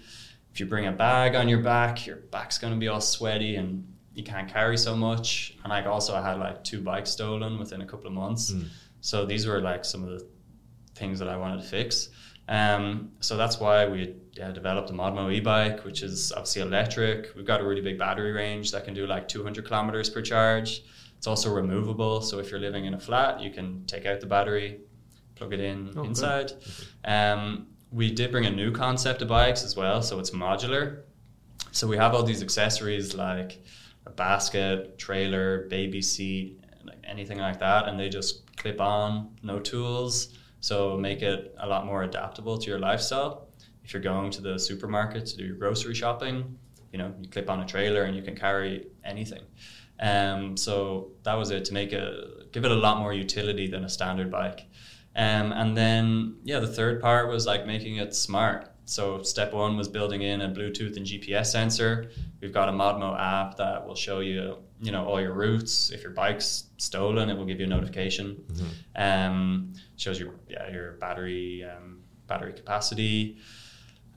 If 0.52 0.60
you 0.60 0.66
bring 0.66 0.86
a 0.86 0.92
bag 0.92 1.34
on 1.34 1.48
your 1.48 1.62
back, 1.62 2.06
your 2.06 2.16
back's 2.16 2.58
going 2.58 2.72
to 2.74 2.78
be 2.78 2.88
all 2.88 3.00
sweaty 3.00 3.56
and 3.56 3.86
you 4.14 4.22
can't 4.22 4.52
carry 4.52 4.76
so 4.76 4.94
much. 4.94 5.56
And 5.62 5.70
like 5.70 5.86
also, 5.86 6.14
I 6.14 6.22
had 6.22 6.38
like 6.38 6.62
two 6.64 6.80
bikes 6.80 7.10
stolen 7.10 7.58
within 7.58 7.80
a 7.80 7.86
couple 7.86 8.06
of 8.06 8.12
months. 8.12 8.52
Mm. 8.52 8.66
So 9.00 9.24
these 9.24 9.46
were 9.46 9.60
like 9.60 9.84
some 9.84 10.04
of 10.04 10.10
the 10.10 10.26
things 10.94 11.18
that 11.18 11.28
I 11.28 11.36
wanted 11.36 11.62
to 11.62 11.68
fix. 11.68 12.10
Um, 12.48 13.12
so 13.20 13.36
that's 13.36 13.58
why 13.58 13.86
we 13.86 14.14
yeah, 14.34 14.50
developed 14.50 14.88
the 14.88 14.94
Modmo 14.94 15.32
e-bike, 15.32 15.84
which 15.84 16.02
is 16.02 16.32
obviously 16.32 16.62
electric. 16.62 17.34
We've 17.36 17.46
got 17.46 17.60
a 17.60 17.64
really 17.64 17.80
big 17.80 17.98
battery 17.98 18.32
range 18.32 18.72
that 18.72 18.84
can 18.84 18.94
do 18.94 19.06
like 19.06 19.28
200 19.28 19.64
kilometers 19.64 20.10
per 20.10 20.20
charge. 20.20 20.82
It's 21.22 21.28
also 21.28 21.54
removable, 21.54 22.20
so 22.20 22.40
if 22.40 22.50
you're 22.50 22.58
living 22.58 22.84
in 22.84 22.94
a 22.94 22.98
flat, 22.98 23.40
you 23.40 23.52
can 23.52 23.86
take 23.86 24.06
out 24.06 24.18
the 24.18 24.26
battery, 24.26 24.80
plug 25.36 25.52
it 25.52 25.60
in 25.60 25.92
oh, 25.96 26.02
inside. 26.02 26.50
Um, 27.04 27.68
we 27.92 28.10
did 28.10 28.32
bring 28.32 28.44
a 28.46 28.50
new 28.50 28.72
concept 28.72 29.22
of 29.22 29.28
bikes 29.28 29.62
as 29.62 29.76
well, 29.76 30.02
so 30.02 30.18
it's 30.18 30.30
modular. 30.30 31.02
So 31.70 31.86
we 31.86 31.96
have 31.96 32.12
all 32.12 32.24
these 32.24 32.42
accessories 32.42 33.14
like 33.14 33.62
a 34.04 34.10
basket, 34.10 34.98
trailer, 34.98 35.68
baby 35.68 36.02
seat, 36.02 36.60
like 36.84 36.98
anything 37.04 37.38
like 37.38 37.60
that, 37.60 37.86
and 37.86 38.00
they 38.00 38.08
just 38.08 38.56
clip 38.56 38.80
on, 38.80 39.36
no 39.44 39.60
tools. 39.60 40.36
So 40.58 40.96
make 40.96 41.22
it 41.22 41.54
a 41.60 41.68
lot 41.68 41.86
more 41.86 42.02
adaptable 42.02 42.58
to 42.58 42.68
your 42.68 42.80
lifestyle. 42.80 43.46
If 43.84 43.92
you're 43.92 44.02
going 44.02 44.32
to 44.32 44.42
the 44.42 44.58
supermarket 44.58 45.26
to 45.26 45.36
do 45.36 45.44
your 45.44 45.54
grocery 45.54 45.94
shopping, 45.94 46.58
you 46.90 46.98
know, 46.98 47.14
you 47.20 47.28
clip 47.28 47.48
on 47.48 47.60
a 47.60 47.64
trailer 47.64 48.02
and 48.02 48.16
you 48.16 48.22
can 48.22 48.34
carry 48.34 48.88
anything. 49.04 49.42
Um, 50.02 50.56
so 50.56 51.12
that 51.22 51.34
was 51.34 51.50
it 51.50 51.64
to 51.66 51.74
make 51.74 51.92
a 51.92 52.44
give 52.50 52.64
it 52.64 52.72
a 52.72 52.76
lot 52.76 52.98
more 52.98 53.14
utility 53.14 53.68
than 53.68 53.84
a 53.84 53.88
standard 53.88 54.30
bike. 54.30 54.66
Um, 55.14 55.52
and 55.52 55.76
then 55.76 56.36
yeah, 56.42 56.58
the 56.58 56.66
third 56.66 57.00
part 57.00 57.28
was 57.28 57.46
like 57.46 57.66
making 57.66 57.96
it 57.96 58.14
smart. 58.14 58.68
So 58.84 59.22
step 59.22 59.52
one 59.52 59.76
was 59.76 59.88
building 59.88 60.22
in 60.22 60.40
a 60.40 60.48
Bluetooth 60.48 60.96
and 60.96 61.06
GPS 61.06 61.46
sensor. 61.46 62.10
We've 62.40 62.52
got 62.52 62.68
a 62.68 62.72
Modmo 62.72 63.18
app 63.18 63.56
that 63.58 63.86
will 63.86 63.94
show 63.94 64.18
you 64.20 64.58
you 64.80 64.90
know 64.90 65.06
all 65.06 65.20
your 65.20 65.34
routes. 65.34 65.92
If 65.92 66.02
your 66.02 66.12
bike's 66.12 66.64
stolen, 66.78 67.30
it 67.30 67.36
will 67.36 67.46
give 67.46 67.60
you 67.60 67.66
a 67.66 67.68
notification. 67.68 68.44
Mm-hmm. 68.52 69.02
Um, 69.02 69.74
shows 69.96 70.18
your 70.18 70.34
yeah 70.48 70.68
your 70.68 70.92
battery 70.94 71.64
um, 71.64 72.00
battery 72.26 72.54
capacity. 72.54 73.38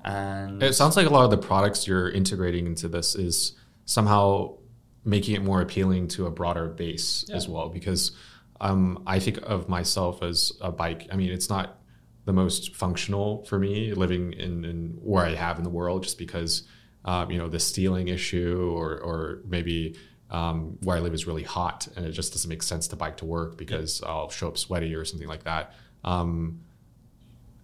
And 0.04 0.62
it 0.64 0.74
sounds 0.74 0.98
like 0.98 1.08
a 1.08 1.10
lot 1.10 1.26
of 1.26 1.32
the 1.32 1.38
products 1.38 1.88
you're 1.88 2.10
integrating 2.10 2.66
into 2.66 2.88
this 2.88 3.16
is 3.16 3.54
somehow 3.86 4.58
making 5.06 5.36
it 5.36 5.44
more 5.44 5.62
appealing 5.62 6.08
to 6.10 6.26
a 6.26 6.32
broader 6.32 6.68
base 6.68 7.26
yeah. 7.30 7.36
as 7.36 7.48
well 7.48 7.70
because 7.70 8.12
um, 8.60 9.04
I 9.06 9.20
think 9.20 9.40
of 9.44 9.70
myself 9.70 10.24
as 10.24 10.54
a 10.62 10.72
bike. 10.72 11.08
I 11.12 11.16
mean, 11.16 11.32
it's 11.32 11.50
not 11.50 11.80
the 12.26 12.34
most 12.34 12.76
functional 12.76 13.46
for 13.46 13.60
me 13.60 13.94
living 13.94 14.34
in, 14.34 14.66
in 14.66 14.98
where 15.02 15.26
I 15.26 15.36
have 15.36 15.58
in 15.58 15.64
the 15.64 15.70
world, 15.70 16.04
just 16.04 16.18
because 16.18 16.64
um, 17.04 17.30
you 17.30 17.38
know 17.38 17.48
the 17.48 17.60
stealing 17.60 18.08
issue, 18.08 18.74
or 18.76 19.00
or 19.00 19.42
maybe 19.46 19.96
um, 20.32 20.78
where 20.82 20.98
I 20.98 21.00
live 21.02 21.14
is 21.14 21.28
really 21.28 21.44
hot, 21.44 21.88
and 21.96 22.06
it 22.06 22.12
just 22.12 22.34
doesn't 22.34 22.50
make 22.50 22.64
sense 22.64 22.88
to 22.90 22.96
bike 22.96 23.18
to 23.18 23.26
work 23.26 23.58
because 23.58 24.02
yeah. 24.02 24.10
I'll 24.10 24.30
show 24.30 24.48
up 24.48 24.58
sweaty 24.58 24.96
or 24.96 25.06
something 25.06 25.28
like 25.28 25.44
that. 25.44 25.74
Um, 26.04 26.62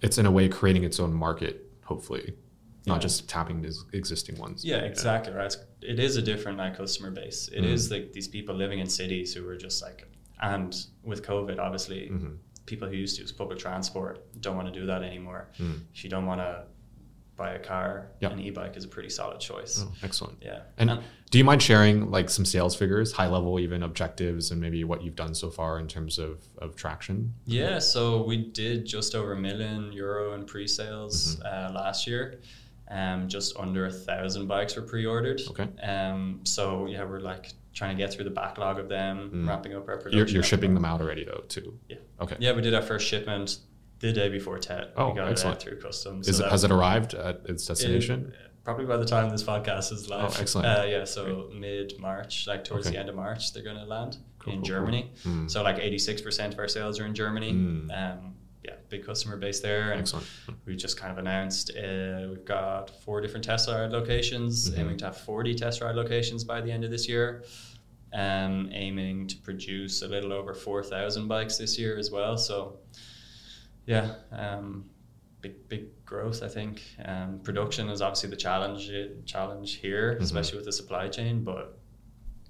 it's 0.01 0.17
in 0.17 0.25
a 0.25 0.31
way 0.31 0.49
creating 0.49 0.83
its 0.83 0.99
own 0.99 1.13
market, 1.13 1.71
hopefully, 1.83 2.35
not 2.85 3.01
just 3.01 3.29
tapping 3.29 3.61
these 3.61 3.83
existing 3.93 4.37
ones. 4.37 4.65
Yeah, 4.65 4.77
exactly 4.77 5.33
right. 5.33 5.55
It 5.81 5.99
is 5.99 6.17
a 6.17 6.21
different 6.21 6.57
like 6.57 6.77
customer 6.77 7.11
base. 7.11 7.47
It 7.47 7.61
mm-hmm. 7.61 7.73
is 7.73 7.91
like 7.91 8.13
these 8.13 8.27
people 8.27 8.55
living 8.55 8.79
in 8.79 8.87
cities 8.87 9.33
who 9.33 9.47
are 9.47 9.57
just 9.57 9.81
like, 9.81 10.07
and 10.41 10.75
with 11.03 11.23
COVID, 11.23 11.59
obviously, 11.59 12.09
mm-hmm. 12.11 12.33
people 12.65 12.87
who 12.87 12.95
used 12.95 13.17
to 13.17 13.21
use 13.21 13.31
public 13.31 13.59
transport 13.59 14.25
don't 14.41 14.55
want 14.55 14.73
to 14.73 14.79
do 14.79 14.85
that 14.87 15.03
anymore. 15.03 15.49
Mm. 15.59 15.81
If 15.93 16.03
you 16.03 16.09
don't 16.09 16.25
want 16.25 16.41
to 16.41 16.63
buy 17.41 17.53
a 17.53 17.59
car, 17.59 18.11
yep. 18.19 18.31
an 18.31 18.39
e-bike 18.39 18.75
is 18.77 18.83
a 18.83 18.87
pretty 18.87 19.09
solid 19.09 19.39
choice. 19.39 19.83
Oh, 19.83 19.91
excellent. 20.03 20.37
Yeah. 20.41 20.61
And, 20.77 20.91
and, 20.91 21.03
do 21.31 21.37
you 21.37 21.43
mind 21.43 21.63
sharing 21.63 22.11
like 22.11 22.29
some 22.29 22.45
sales 22.45 22.75
figures, 22.75 23.13
high 23.13 23.27
level, 23.27 23.59
even 23.59 23.83
objectives, 23.83 24.51
and 24.51 24.59
maybe 24.59 24.83
what 24.83 25.01
you've 25.01 25.15
done 25.15 25.33
so 25.33 25.49
far 25.49 25.79
in 25.79 25.87
terms 25.87 26.19
of, 26.19 26.43
of 26.57 26.75
traction? 26.75 27.33
Yeah. 27.45 27.79
So 27.79 28.23
we 28.23 28.37
did 28.37 28.85
just 28.85 29.15
over 29.15 29.33
a 29.33 29.37
million 29.37 29.91
euro 29.91 30.33
in 30.33 30.45
pre-sales 30.45 31.37
mm-hmm. 31.37 31.75
uh, 31.75 31.79
last 31.79 32.05
year. 32.05 32.41
Um, 32.91 33.29
just 33.29 33.55
under 33.57 33.85
a 33.85 33.91
thousand 33.91 34.47
bikes 34.47 34.75
were 34.75 34.81
pre-ordered. 34.81 35.41
Okay. 35.49 35.67
Um, 35.81 36.41
so 36.43 36.87
yeah, 36.87 37.05
we're 37.05 37.21
like 37.21 37.53
trying 37.73 37.95
to 37.95 38.03
get 38.03 38.13
through 38.13 38.25
the 38.25 38.31
backlog 38.31 38.79
of 38.79 38.89
them, 38.89 39.31
mm. 39.33 39.47
ramping 39.47 39.73
up 39.73 39.87
our 39.87 39.95
production. 39.95 40.17
You're, 40.17 40.27
you're 40.27 40.43
shipping 40.43 40.73
them 40.73 40.83
out 40.83 40.99
already 40.99 41.23
though, 41.23 41.43
too. 41.47 41.79
Yeah. 41.87 41.97
Okay. 42.19 42.35
Yeah, 42.39 42.51
we 42.51 42.61
did 42.61 42.73
our 42.73 42.81
first 42.81 43.07
shipment 43.07 43.59
the 43.99 44.11
day 44.11 44.27
before 44.27 44.59
Tet. 44.59 44.91
Oh, 44.97 45.09
we 45.09 45.15
got 45.15 45.29
excellent. 45.29 45.61
it 45.61 45.63
through 45.63 45.79
customs. 45.79 46.27
Is 46.27 46.37
so 46.37 46.45
it, 46.45 46.51
has 46.51 46.63
it 46.65 46.71
arrived 46.71 47.13
at 47.13 47.41
its 47.45 47.65
destination? 47.65 48.33
It, 48.35 48.51
probably 48.63 48.85
by 48.85 48.97
the 48.97 49.05
time 49.05 49.29
this 49.29 49.43
podcast 49.43 49.91
is 49.93 50.09
live. 50.09 50.35
Oh, 50.35 50.41
excellent. 50.41 50.67
Uh, 50.67 50.83
yeah, 50.83 51.05
so 51.05 51.49
mid 51.53 51.97
March, 51.99 52.45
like 52.47 52.63
towards 52.63 52.87
okay. 52.87 52.95
the 52.95 52.99
end 52.99 53.09
of 53.09 53.15
March, 53.15 53.53
they're 53.53 53.63
going 53.63 53.77
to 53.77 53.85
land 53.85 54.17
cool, 54.39 54.53
in 54.53 54.59
cool, 54.59 54.65
Germany. 54.65 55.11
Cool. 55.23 55.31
Mm. 55.31 55.51
So 55.51 55.63
like 55.63 55.77
86% 55.77 56.53
of 56.53 56.59
our 56.59 56.67
sales 56.67 56.99
are 56.99 57.05
in 57.05 57.15
Germany. 57.15 57.53
Mm. 57.53 57.91
Um, 57.91 58.33
yeah, 58.63 58.73
big 58.89 59.05
customer 59.05 59.37
base 59.37 59.59
there. 59.59 59.91
And 59.91 60.01
Excellent. 60.01 60.27
We 60.65 60.75
just 60.75 60.97
kind 60.97 61.11
of 61.11 61.17
announced 61.17 61.71
uh, 61.71 62.27
we've 62.29 62.45
got 62.45 62.89
four 63.03 63.21
different 63.21 63.43
test 63.43 63.67
ride 63.67 63.91
locations, 63.91 64.69
mm-hmm. 64.69 64.81
aiming 64.81 64.97
to 64.97 65.05
have 65.05 65.17
40 65.17 65.55
test 65.55 65.81
ride 65.81 65.95
locations 65.95 66.43
by 66.43 66.61
the 66.61 66.71
end 66.71 66.83
of 66.83 66.91
this 66.91 67.07
year. 67.07 67.43
Um, 68.13 68.69
aiming 68.73 69.27
to 69.27 69.37
produce 69.37 70.01
a 70.01 70.07
little 70.07 70.33
over 70.33 70.53
4,000 70.53 71.29
bikes 71.29 71.57
this 71.57 71.79
year 71.79 71.97
as 71.97 72.11
well. 72.11 72.35
So, 72.37 72.79
yeah, 73.85 74.15
um, 74.33 74.83
big 75.39 75.69
big 75.69 76.05
growth. 76.05 76.43
I 76.43 76.49
think 76.49 76.83
um, 77.05 77.39
production 77.41 77.89
is 77.89 78.01
obviously 78.01 78.29
the 78.29 78.35
challenge 78.35 78.91
challenge 79.25 79.75
here, 79.75 80.13
mm-hmm. 80.13 80.23
especially 80.23 80.57
with 80.57 80.65
the 80.65 80.73
supply 80.73 81.07
chain. 81.07 81.45
But 81.45 81.79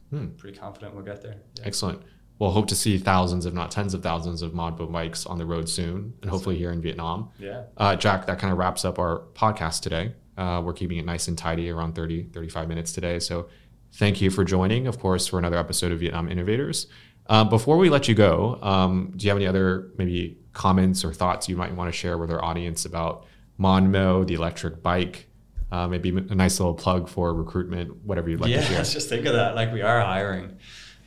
hmm. 0.10 0.30
pretty 0.30 0.58
confident 0.58 0.96
we'll 0.96 1.06
get 1.06 1.22
there. 1.22 1.36
Yeah. 1.60 1.68
Excellent 1.68 2.02
we'll 2.42 2.50
hope 2.50 2.66
to 2.66 2.76
see 2.76 2.98
thousands, 2.98 3.46
if 3.46 3.54
not 3.54 3.70
tens 3.70 3.94
of 3.94 4.02
thousands, 4.02 4.42
of 4.42 4.52
Modmo 4.52 4.92
bikes 4.92 5.28
on 5.28 5.38
the 5.38 5.46
road 5.46 5.70
soon, 5.70 6.16
and 6.24 6.32
hopefully 6.32 6.58
here 6.58 6.72
in 6.72 6.82
Vietnam. 6.82 7.30
Yeah. 7.38 7.66
Uh, 7.78 7.96
Jack, 7.96 8.26
that 8.26 8.40
kind 8.40 8.52
of 8.52 8.58
wraps 8.58 8.84
up 8.84 8.98
our 8.98 9.22
podcast 9.36 9.82
today. 9.82 10.16
Uh, 10.36 10.60
we're 10.66 10.74
keeping 10.74 10.98
it 10.98 11.06
nice 11.06 11.28
and 11.28 11.38
tidy, 11.38 11.70
around 11.70 11.94
30, 11.94 12.30
35 12.34 12.68
minutes 12.68 12.94
today. 12.94 13.20
So 13.20 13.48
thank 13.94 14.22
you 14.22 14.32
for 14.32 14.44
joining, 14.44 14.88
of 14.88 14.98
course, 14.98 15.28
for 15.28 15.38
another 15.38 15.58
episode 15.58 15.92
of 15.92 16.00
Vietnam 16.00 16.28
Innovators. 16.28 16.88
Uh, 17.28 17.44
before 17.44 17.78
we 17.78 17.92
let 17.92 18.08
you 18.08 18.16
go, 18.16 18.58
um, 18.64 19.14
do 19.16 19.24
you 19.24 19.30
have 19.30 19.38
any 19.38 19.46
other 19.46 19.92
maybe 20.00 20.40
comments 20.54 21.06
or 21.06 21.14
thoughts 21.14 21.48
you 21.48 21.56
might 21.56 21.76
want 21.76 21.94
to 21.94 21.96
share 21.96 22.18
with 22.18 22.32
our 22.32 22.44
audience 22.44 22.86
about 22.86 23.28
Modmo, 23.60 24.26
the 24.26 24.34
electric 24.34 24.82
bike? 24.82 25.28
Uh, 25.72 25.88
maybe 25.88 26.10
a 26.10 26.36
nice 26.36 26.60
little 26.60 26.74
plug 26.74 27.08
for 27.08 27.36
recruitment, 27.36 28.04
whatever 28.04 28.32
you'd 28.32 28.42
like 28.42 28.50
yeah, 28.50 28.62
to 28.62 28.64
share. 28.66 28.78
Yeah, 28.78 28.84
just 28.84 29.10
think 29.10 29.28
of 29.28 29.34
that. 29.34 29.54
Like 29.54 29.72
we 29.72 29.84
are 29.84 30.02
hiring 30.02 30.58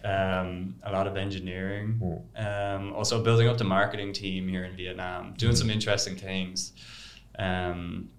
um, 0.05 0.77
a 0.83 0.93
lot 0.93 1.07
of 1.07 1.17
engineering, 1.17 2.23
um, 2.37 2.93
also 2.93 3.23
building 3.23 3.49
up 3.49 3.59
the 3.59 3.65
marketing 3.65 4.13
team 4.13 4.47
here 4.49 4.65
in 4.65 4.77
Vietnam, 4.77 5.35
doing 5.37 5.57
some 5.57 5.71
interesting 5.71 6.17
things. 6.17 6.73
Um, 7.39 8.11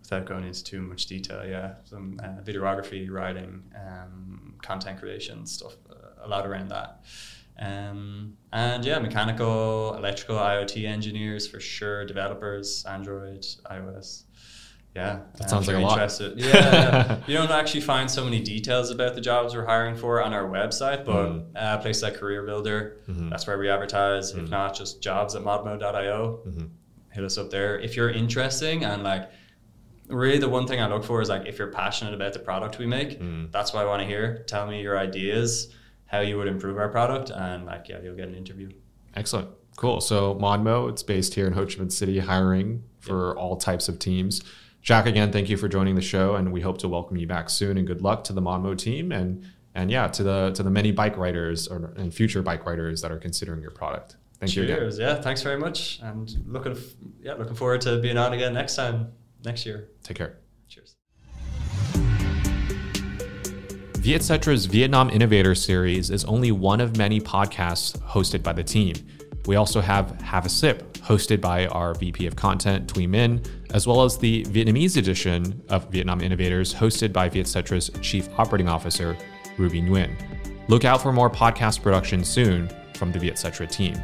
without 0.00 0.26
going 0.26 0.44
into 0.44 0.64
too 0.64 0.80
much 0.80 1.06
detail, 1.06 1.46
yeah, 1.46 1.74
some 1.84 2.18
uh, 2.22 2.42
videography, 2.42 3.10
writing, 3.10 3.62
um, 3.76 4.54
content 4.62 4.98
creation 4.98 5.44
stuff, 5.44 5.74
uh, 5.90 6.24
a 6.24 6.28
lot 6.28 6.46
around 6.46 6.68
that. 6.70 7.04
Um, 7.58 8.38
and 8.52 8.84
yeah, 8.84 8.98
mechanical, 9.00 9.94
electrical, 9.96 10.36
IoT 10.36 10.86
engineers 10.86 11.46
for 11.46 11.60
sure, 11.60 12.06
developers, 12.06 12.86
Android, 12.88 13.42
iOS 13.70 14.22
yeah, 14.98 15.18
that 15.36 15.50
sounds 15.50 15.66
like 15.68 15.76
a 15.76 15.80
interested. 15.80 16.40
lot. 16.40 16.46
yeah, 16.54 17.18
you 17.26 17.34
don't 17.34 17.50
actually 17.50 17.80
find 17.82 18.10
so 18.10 18.24
many 18.24 18.40
details 18.40 18.90
about 18.90 19.14
the 19.14 19.20
jobs 19.20 19.54
we're 19.54 19.66
hiring 19.66 19.96
for 19.96 20.22
on 20.22 20.32
our 20.32 20.48
website, 20.48 21.04
but 21.04 21.28
mm. 21.28 21.46
uh, 21.56 21.78
places 21.78 22.02
like 22.02 22.14
Career 22.14 22.44
Builder, 22.44 22.98
mm-hmm. 23.08 23.28
that's 23.28 23.46
where 23.46 23.58
we 23.58 23.68
advertise. 23.68 24.32
Mm-hmm. 24.32 24.44
If 24.44 24.50
not, 24.50 24.74
just 24.74 25.02
jobs 25.02 25.34
at 25.34 25.42
modmo.io. 25.42 26.40
Mm-hmm. 26.46 26.66
Hit 27.10 27.24
us 27.24 27.38
up 27.38 27.50
there 27.50 27.78
if 27.78 27.96
you're 27.96 28.10
interesting 28.10 28.84
and 28.84 29.02
like 29.02 29.30
really 30.08 30.38
the 30.38 30.48
one 30.48 30.66
thing 30.66 30.80
I 30.80 30.88
look 30.88 31.04
for 31.04 31.20
is 31.20 31.28
like 31.28 31.46
if 31.46 31.58
you're 31.58 31.72
passionate 31.72 32.14
about 32.14 32.32
the 32.32 32.38
product 32.38 32.78
we 32.78 32.86
make, 32.86 33.20
Mm. 33.20 33.52
that's 33.52 33.72
what 33.72 33.82
I 33.82 33.86
want 33.86 34.02
to 34.02 34.06
hear. 34.06 34.44
Tell 34.46 34.66
me 34.66 34.80
your 34.82 34.98
ideas, 34.98 35.72
how 36.06 36.20
you 36.20 36.36
would 36.38 36.48
improve 36.48 36.78
our 36.78 36.88
product, 36.88 37.30
and 37.30 37.66
like 37.66 37.88
yeah, 37.88 38.00
you'll 38.02 38.16
get 38.16 38.28
an 38.28 38.34
interview. 38.34 38.70
Excellent. 39.14 39.48
Cool. 39.76 40.00
So 40.00 40.34
Modmo, 40.34 40.88
it's 40.88 41.02
based 41.02 41.34
here 41.34 41.46
in 41.46 41.52
Ho 41.52 41.64
Chi 41.64 41.74
Minh 41.74 41.92
City, 41.92 42.18
hiring 42.18 42.82
for 42.98 43.36
all 43.38 43.56
types 43.56 43.88
of 43.88 43.98
teams. 43.98 44.42
Jack, 44.82 45.06
again, 45.06 45.32
thank 45.32 45.48
you 45.48 45.56
for 45.56 45.68
joining 45.68 45.96
the 45.96 46.02
show, 46.02 46.36
and 46.36 46.52
we 46.52 46.60
hope 46.60 46.78
to 46.78 46.88
welcome 46.88 47.16
you 47.16 47.26
back 47.26 47.50
soon. 47.50 47.76
And 47.76 47.86
good 47.86 48.00
luck 48.00 48.24
to 48.24 48.32
the 48.32 48.40
Modmo 48.40 48.76
team, 48.76 49.12
and 49.12 49.44
and 49.74 49.90
yeah, 49.90 50.08
to 50.08 50.22
the 50.22 50.52
to 50.54 50.62
the 50.62 50.70
many 50.70 50.92
bike 50.92 51.16
riders 51.16 51.68
or 51.68 51.92
and 51.96 52.12
future 52.12 52.42
bike 52.42 52.64
riders 52.64 53.02
that 53.02 53.12
are 53.12 53.18
considering 53.18 53.60
your 53.60 53.70
product. 53.70 54.16
Thank 54.40 54.54
you 54.56 54.62
again. 54.62 54.78
Cheers. 54.78 54.98
Yeah, 54.98 55.20
thanks 55.20 55.42
very 55.42 55.58
much, 55.58 56.00
and 56.02 56.32
looking 56.46 56.76
yeah 57.20 57.34
looking 57.34 57.54
forward 57.54 57.80
to 57.82 57.98
being 57.98 58.16
on 58.16 58.32
again 58.32 58.54
next 58.54 58.76
time 58.76 59.12
next 59.44 59.66
year. 59.66 59.88
Take 60.02 60.16
care. 60.16 60.38
Cheers. 60.68 60.94
Vietcetera's 63.98 64.66
Vietnam 64.66 65.10
Innovator 65.10 65.54
Series 65.54 66.08
is 66.10 66.24
only 66.24 66.52
one 66.52 66.80
of 66.80 66.96
many 66.96 67.20
podcasts 67.20 67.98
hosted 68.00 68.42
by 68.42 68.52
the 68.52 68.64
team. 68.64 68.94
We 69.46 69.56
also 69.56 69.80
have 69.80 70.20
Have 70.20 70.46
a 70.46 70.48
Sip, 70.48 70.87
hosted 71.08 71.40
by 71.40 71.66
our 71.68 71.94
VP 71.94 72.26
of 72.26 72.36
Content, 72.36 72.92
Thuy 72.92 73.08
Minh, 73.08 73.42
as 73.72 73.86
well 73.86 74.02
as 74.02 74.18
the 74.18 74.44
Vietnamese 74.44 74.98
edition 74.98 75.62
of 75.70 75.88
Vietnam 75.90 76.20
Innovators, 76.20 76.74
hosted 76.74 77.14
by 77.14 77.30
Vietcetera's 77.30 77.90
Chief 78.02 78.28
Operating 78.38 78.68
Officer, 78.68 79.16
Ruby 79.56 79.80
Nguyen. 79.80 80.14
Look 80.68 80.84
out 80.84 81.00
for 81.00 81.10
more 81.10 81.30
podcast 81.30 81.82
production 81.82 82.24
soon 82.24 82.70
from 82.94 83.10
the 83.10 83.18
Vietcetera 83.18 83.66
team. 83.66 83.94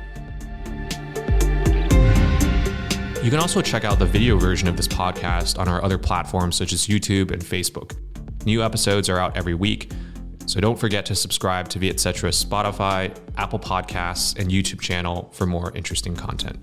You 3.22 3.30
can 3.30 3.38
also 3.38 3.60
check 3.60 3.84
out 3.84 3.98
the 3.98 4.06
video 4.06 4.38
version 4.38 4.66
of 4.66 4.76
this 4.78 4.88
podcast 4.88 5.58
on 5.58 5.68
our 5.68 5.84
other 5.84 5.98
platforms 5.98 6.56
such 6.56 6.72
as 6.72 6.86
YouTube 6.86 7.32
and 7.32 7.42
Facebook. 7.42 7.94
New 8.46 8.62
episodes 8.62 9.10
are 9.10 9.18
out 9.18 9.36
every 9.36 9.54
week, 9.54 9.92
so 10.46 10.58
don't 10.58 10.78
forget 10.78 11.04
to 11.06 11.14
subscribe 11.14 11.68
to 11.68 11.78
Vietcetera's 11.78 12.42
Spotify, 12.42 13.14
Apple 13.36 13.58
Podcasts, 13.58 14.38
and 14.38 14.50
YouTube 14.50 14.80
channel 14.80 15.30
for 15.34 15.44
more 15.44 15.70
interesting 15.74 16.16
content. 16.16 16.58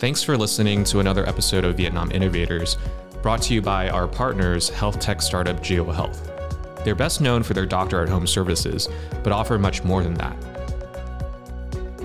Thanks 0.00 0.22
for 0.22 0.34
listening 0.34 0.82
to 0.84 1.00
another 1.00 1.28
episode 1.28 1.62
of 1.62 1.76
Vietnam 1.76 2.10
Innovators, 2.10 2.78
brought 3.20 3.42
to 3.42 3.52
you 3.52 3.60
by 3.60 3.90
our 3.90 4.08
partners, 4.08 4.70
health 4.70 4.98
tech 4.98 5.20
startup 5.20 5.60
Jio 5.60 5.94
Health. 5.94 6.32
They're 6.82 6.94
best 6.94 7.20
known 7.20 7.42
for 7.42 7.52
their 7.52 7.66
doctor 7.66 8.02
at 8.02 8.08
home 8.08 8.26
services, 8.26 8.88
but 9.22 9.30
offer 9.30 9.58
much 9.58 9.84
more 9.84 10.02
than 10.02 10.14
that. 10.14 10.34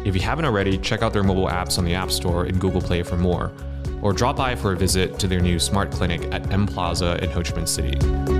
If 0.04 0.14
you 0.14 0.20
haven't 0.20 0.44
already, 0.44 0.78
check 0.78 1.04
out 1.04 1.14
their 1.14 1.24
mobile 1.24 1.48
apps 1.48 1.78
on 1.78 1.86
the 1.86 1.94
App 1.94 2.12
Store 2.12 2.44
and 2.44 2.60
Google 2.60 2.82
Play 2.82 3.02
for 3.02 3.16
more, 3.16 3.54
or 4.02 4.12
drop 4.12 4.36
by 4.36 4.56
for 4.56 4.74
a 4.74 4.76
visit 4.76 5.18
to 5.20 5.30
their 5.30 5.40
new 5.40 5.58
smart 5.58 5.90
clinic 5.90 6.22
at 6.34 6.52
M 6.52 6.68
Plaza 6.68 7.18
in 7.24 7.30
Ho 7.30 7.42
Chi 7.42 7.52
Minh 7.52 7.66
City. 7.66 8.35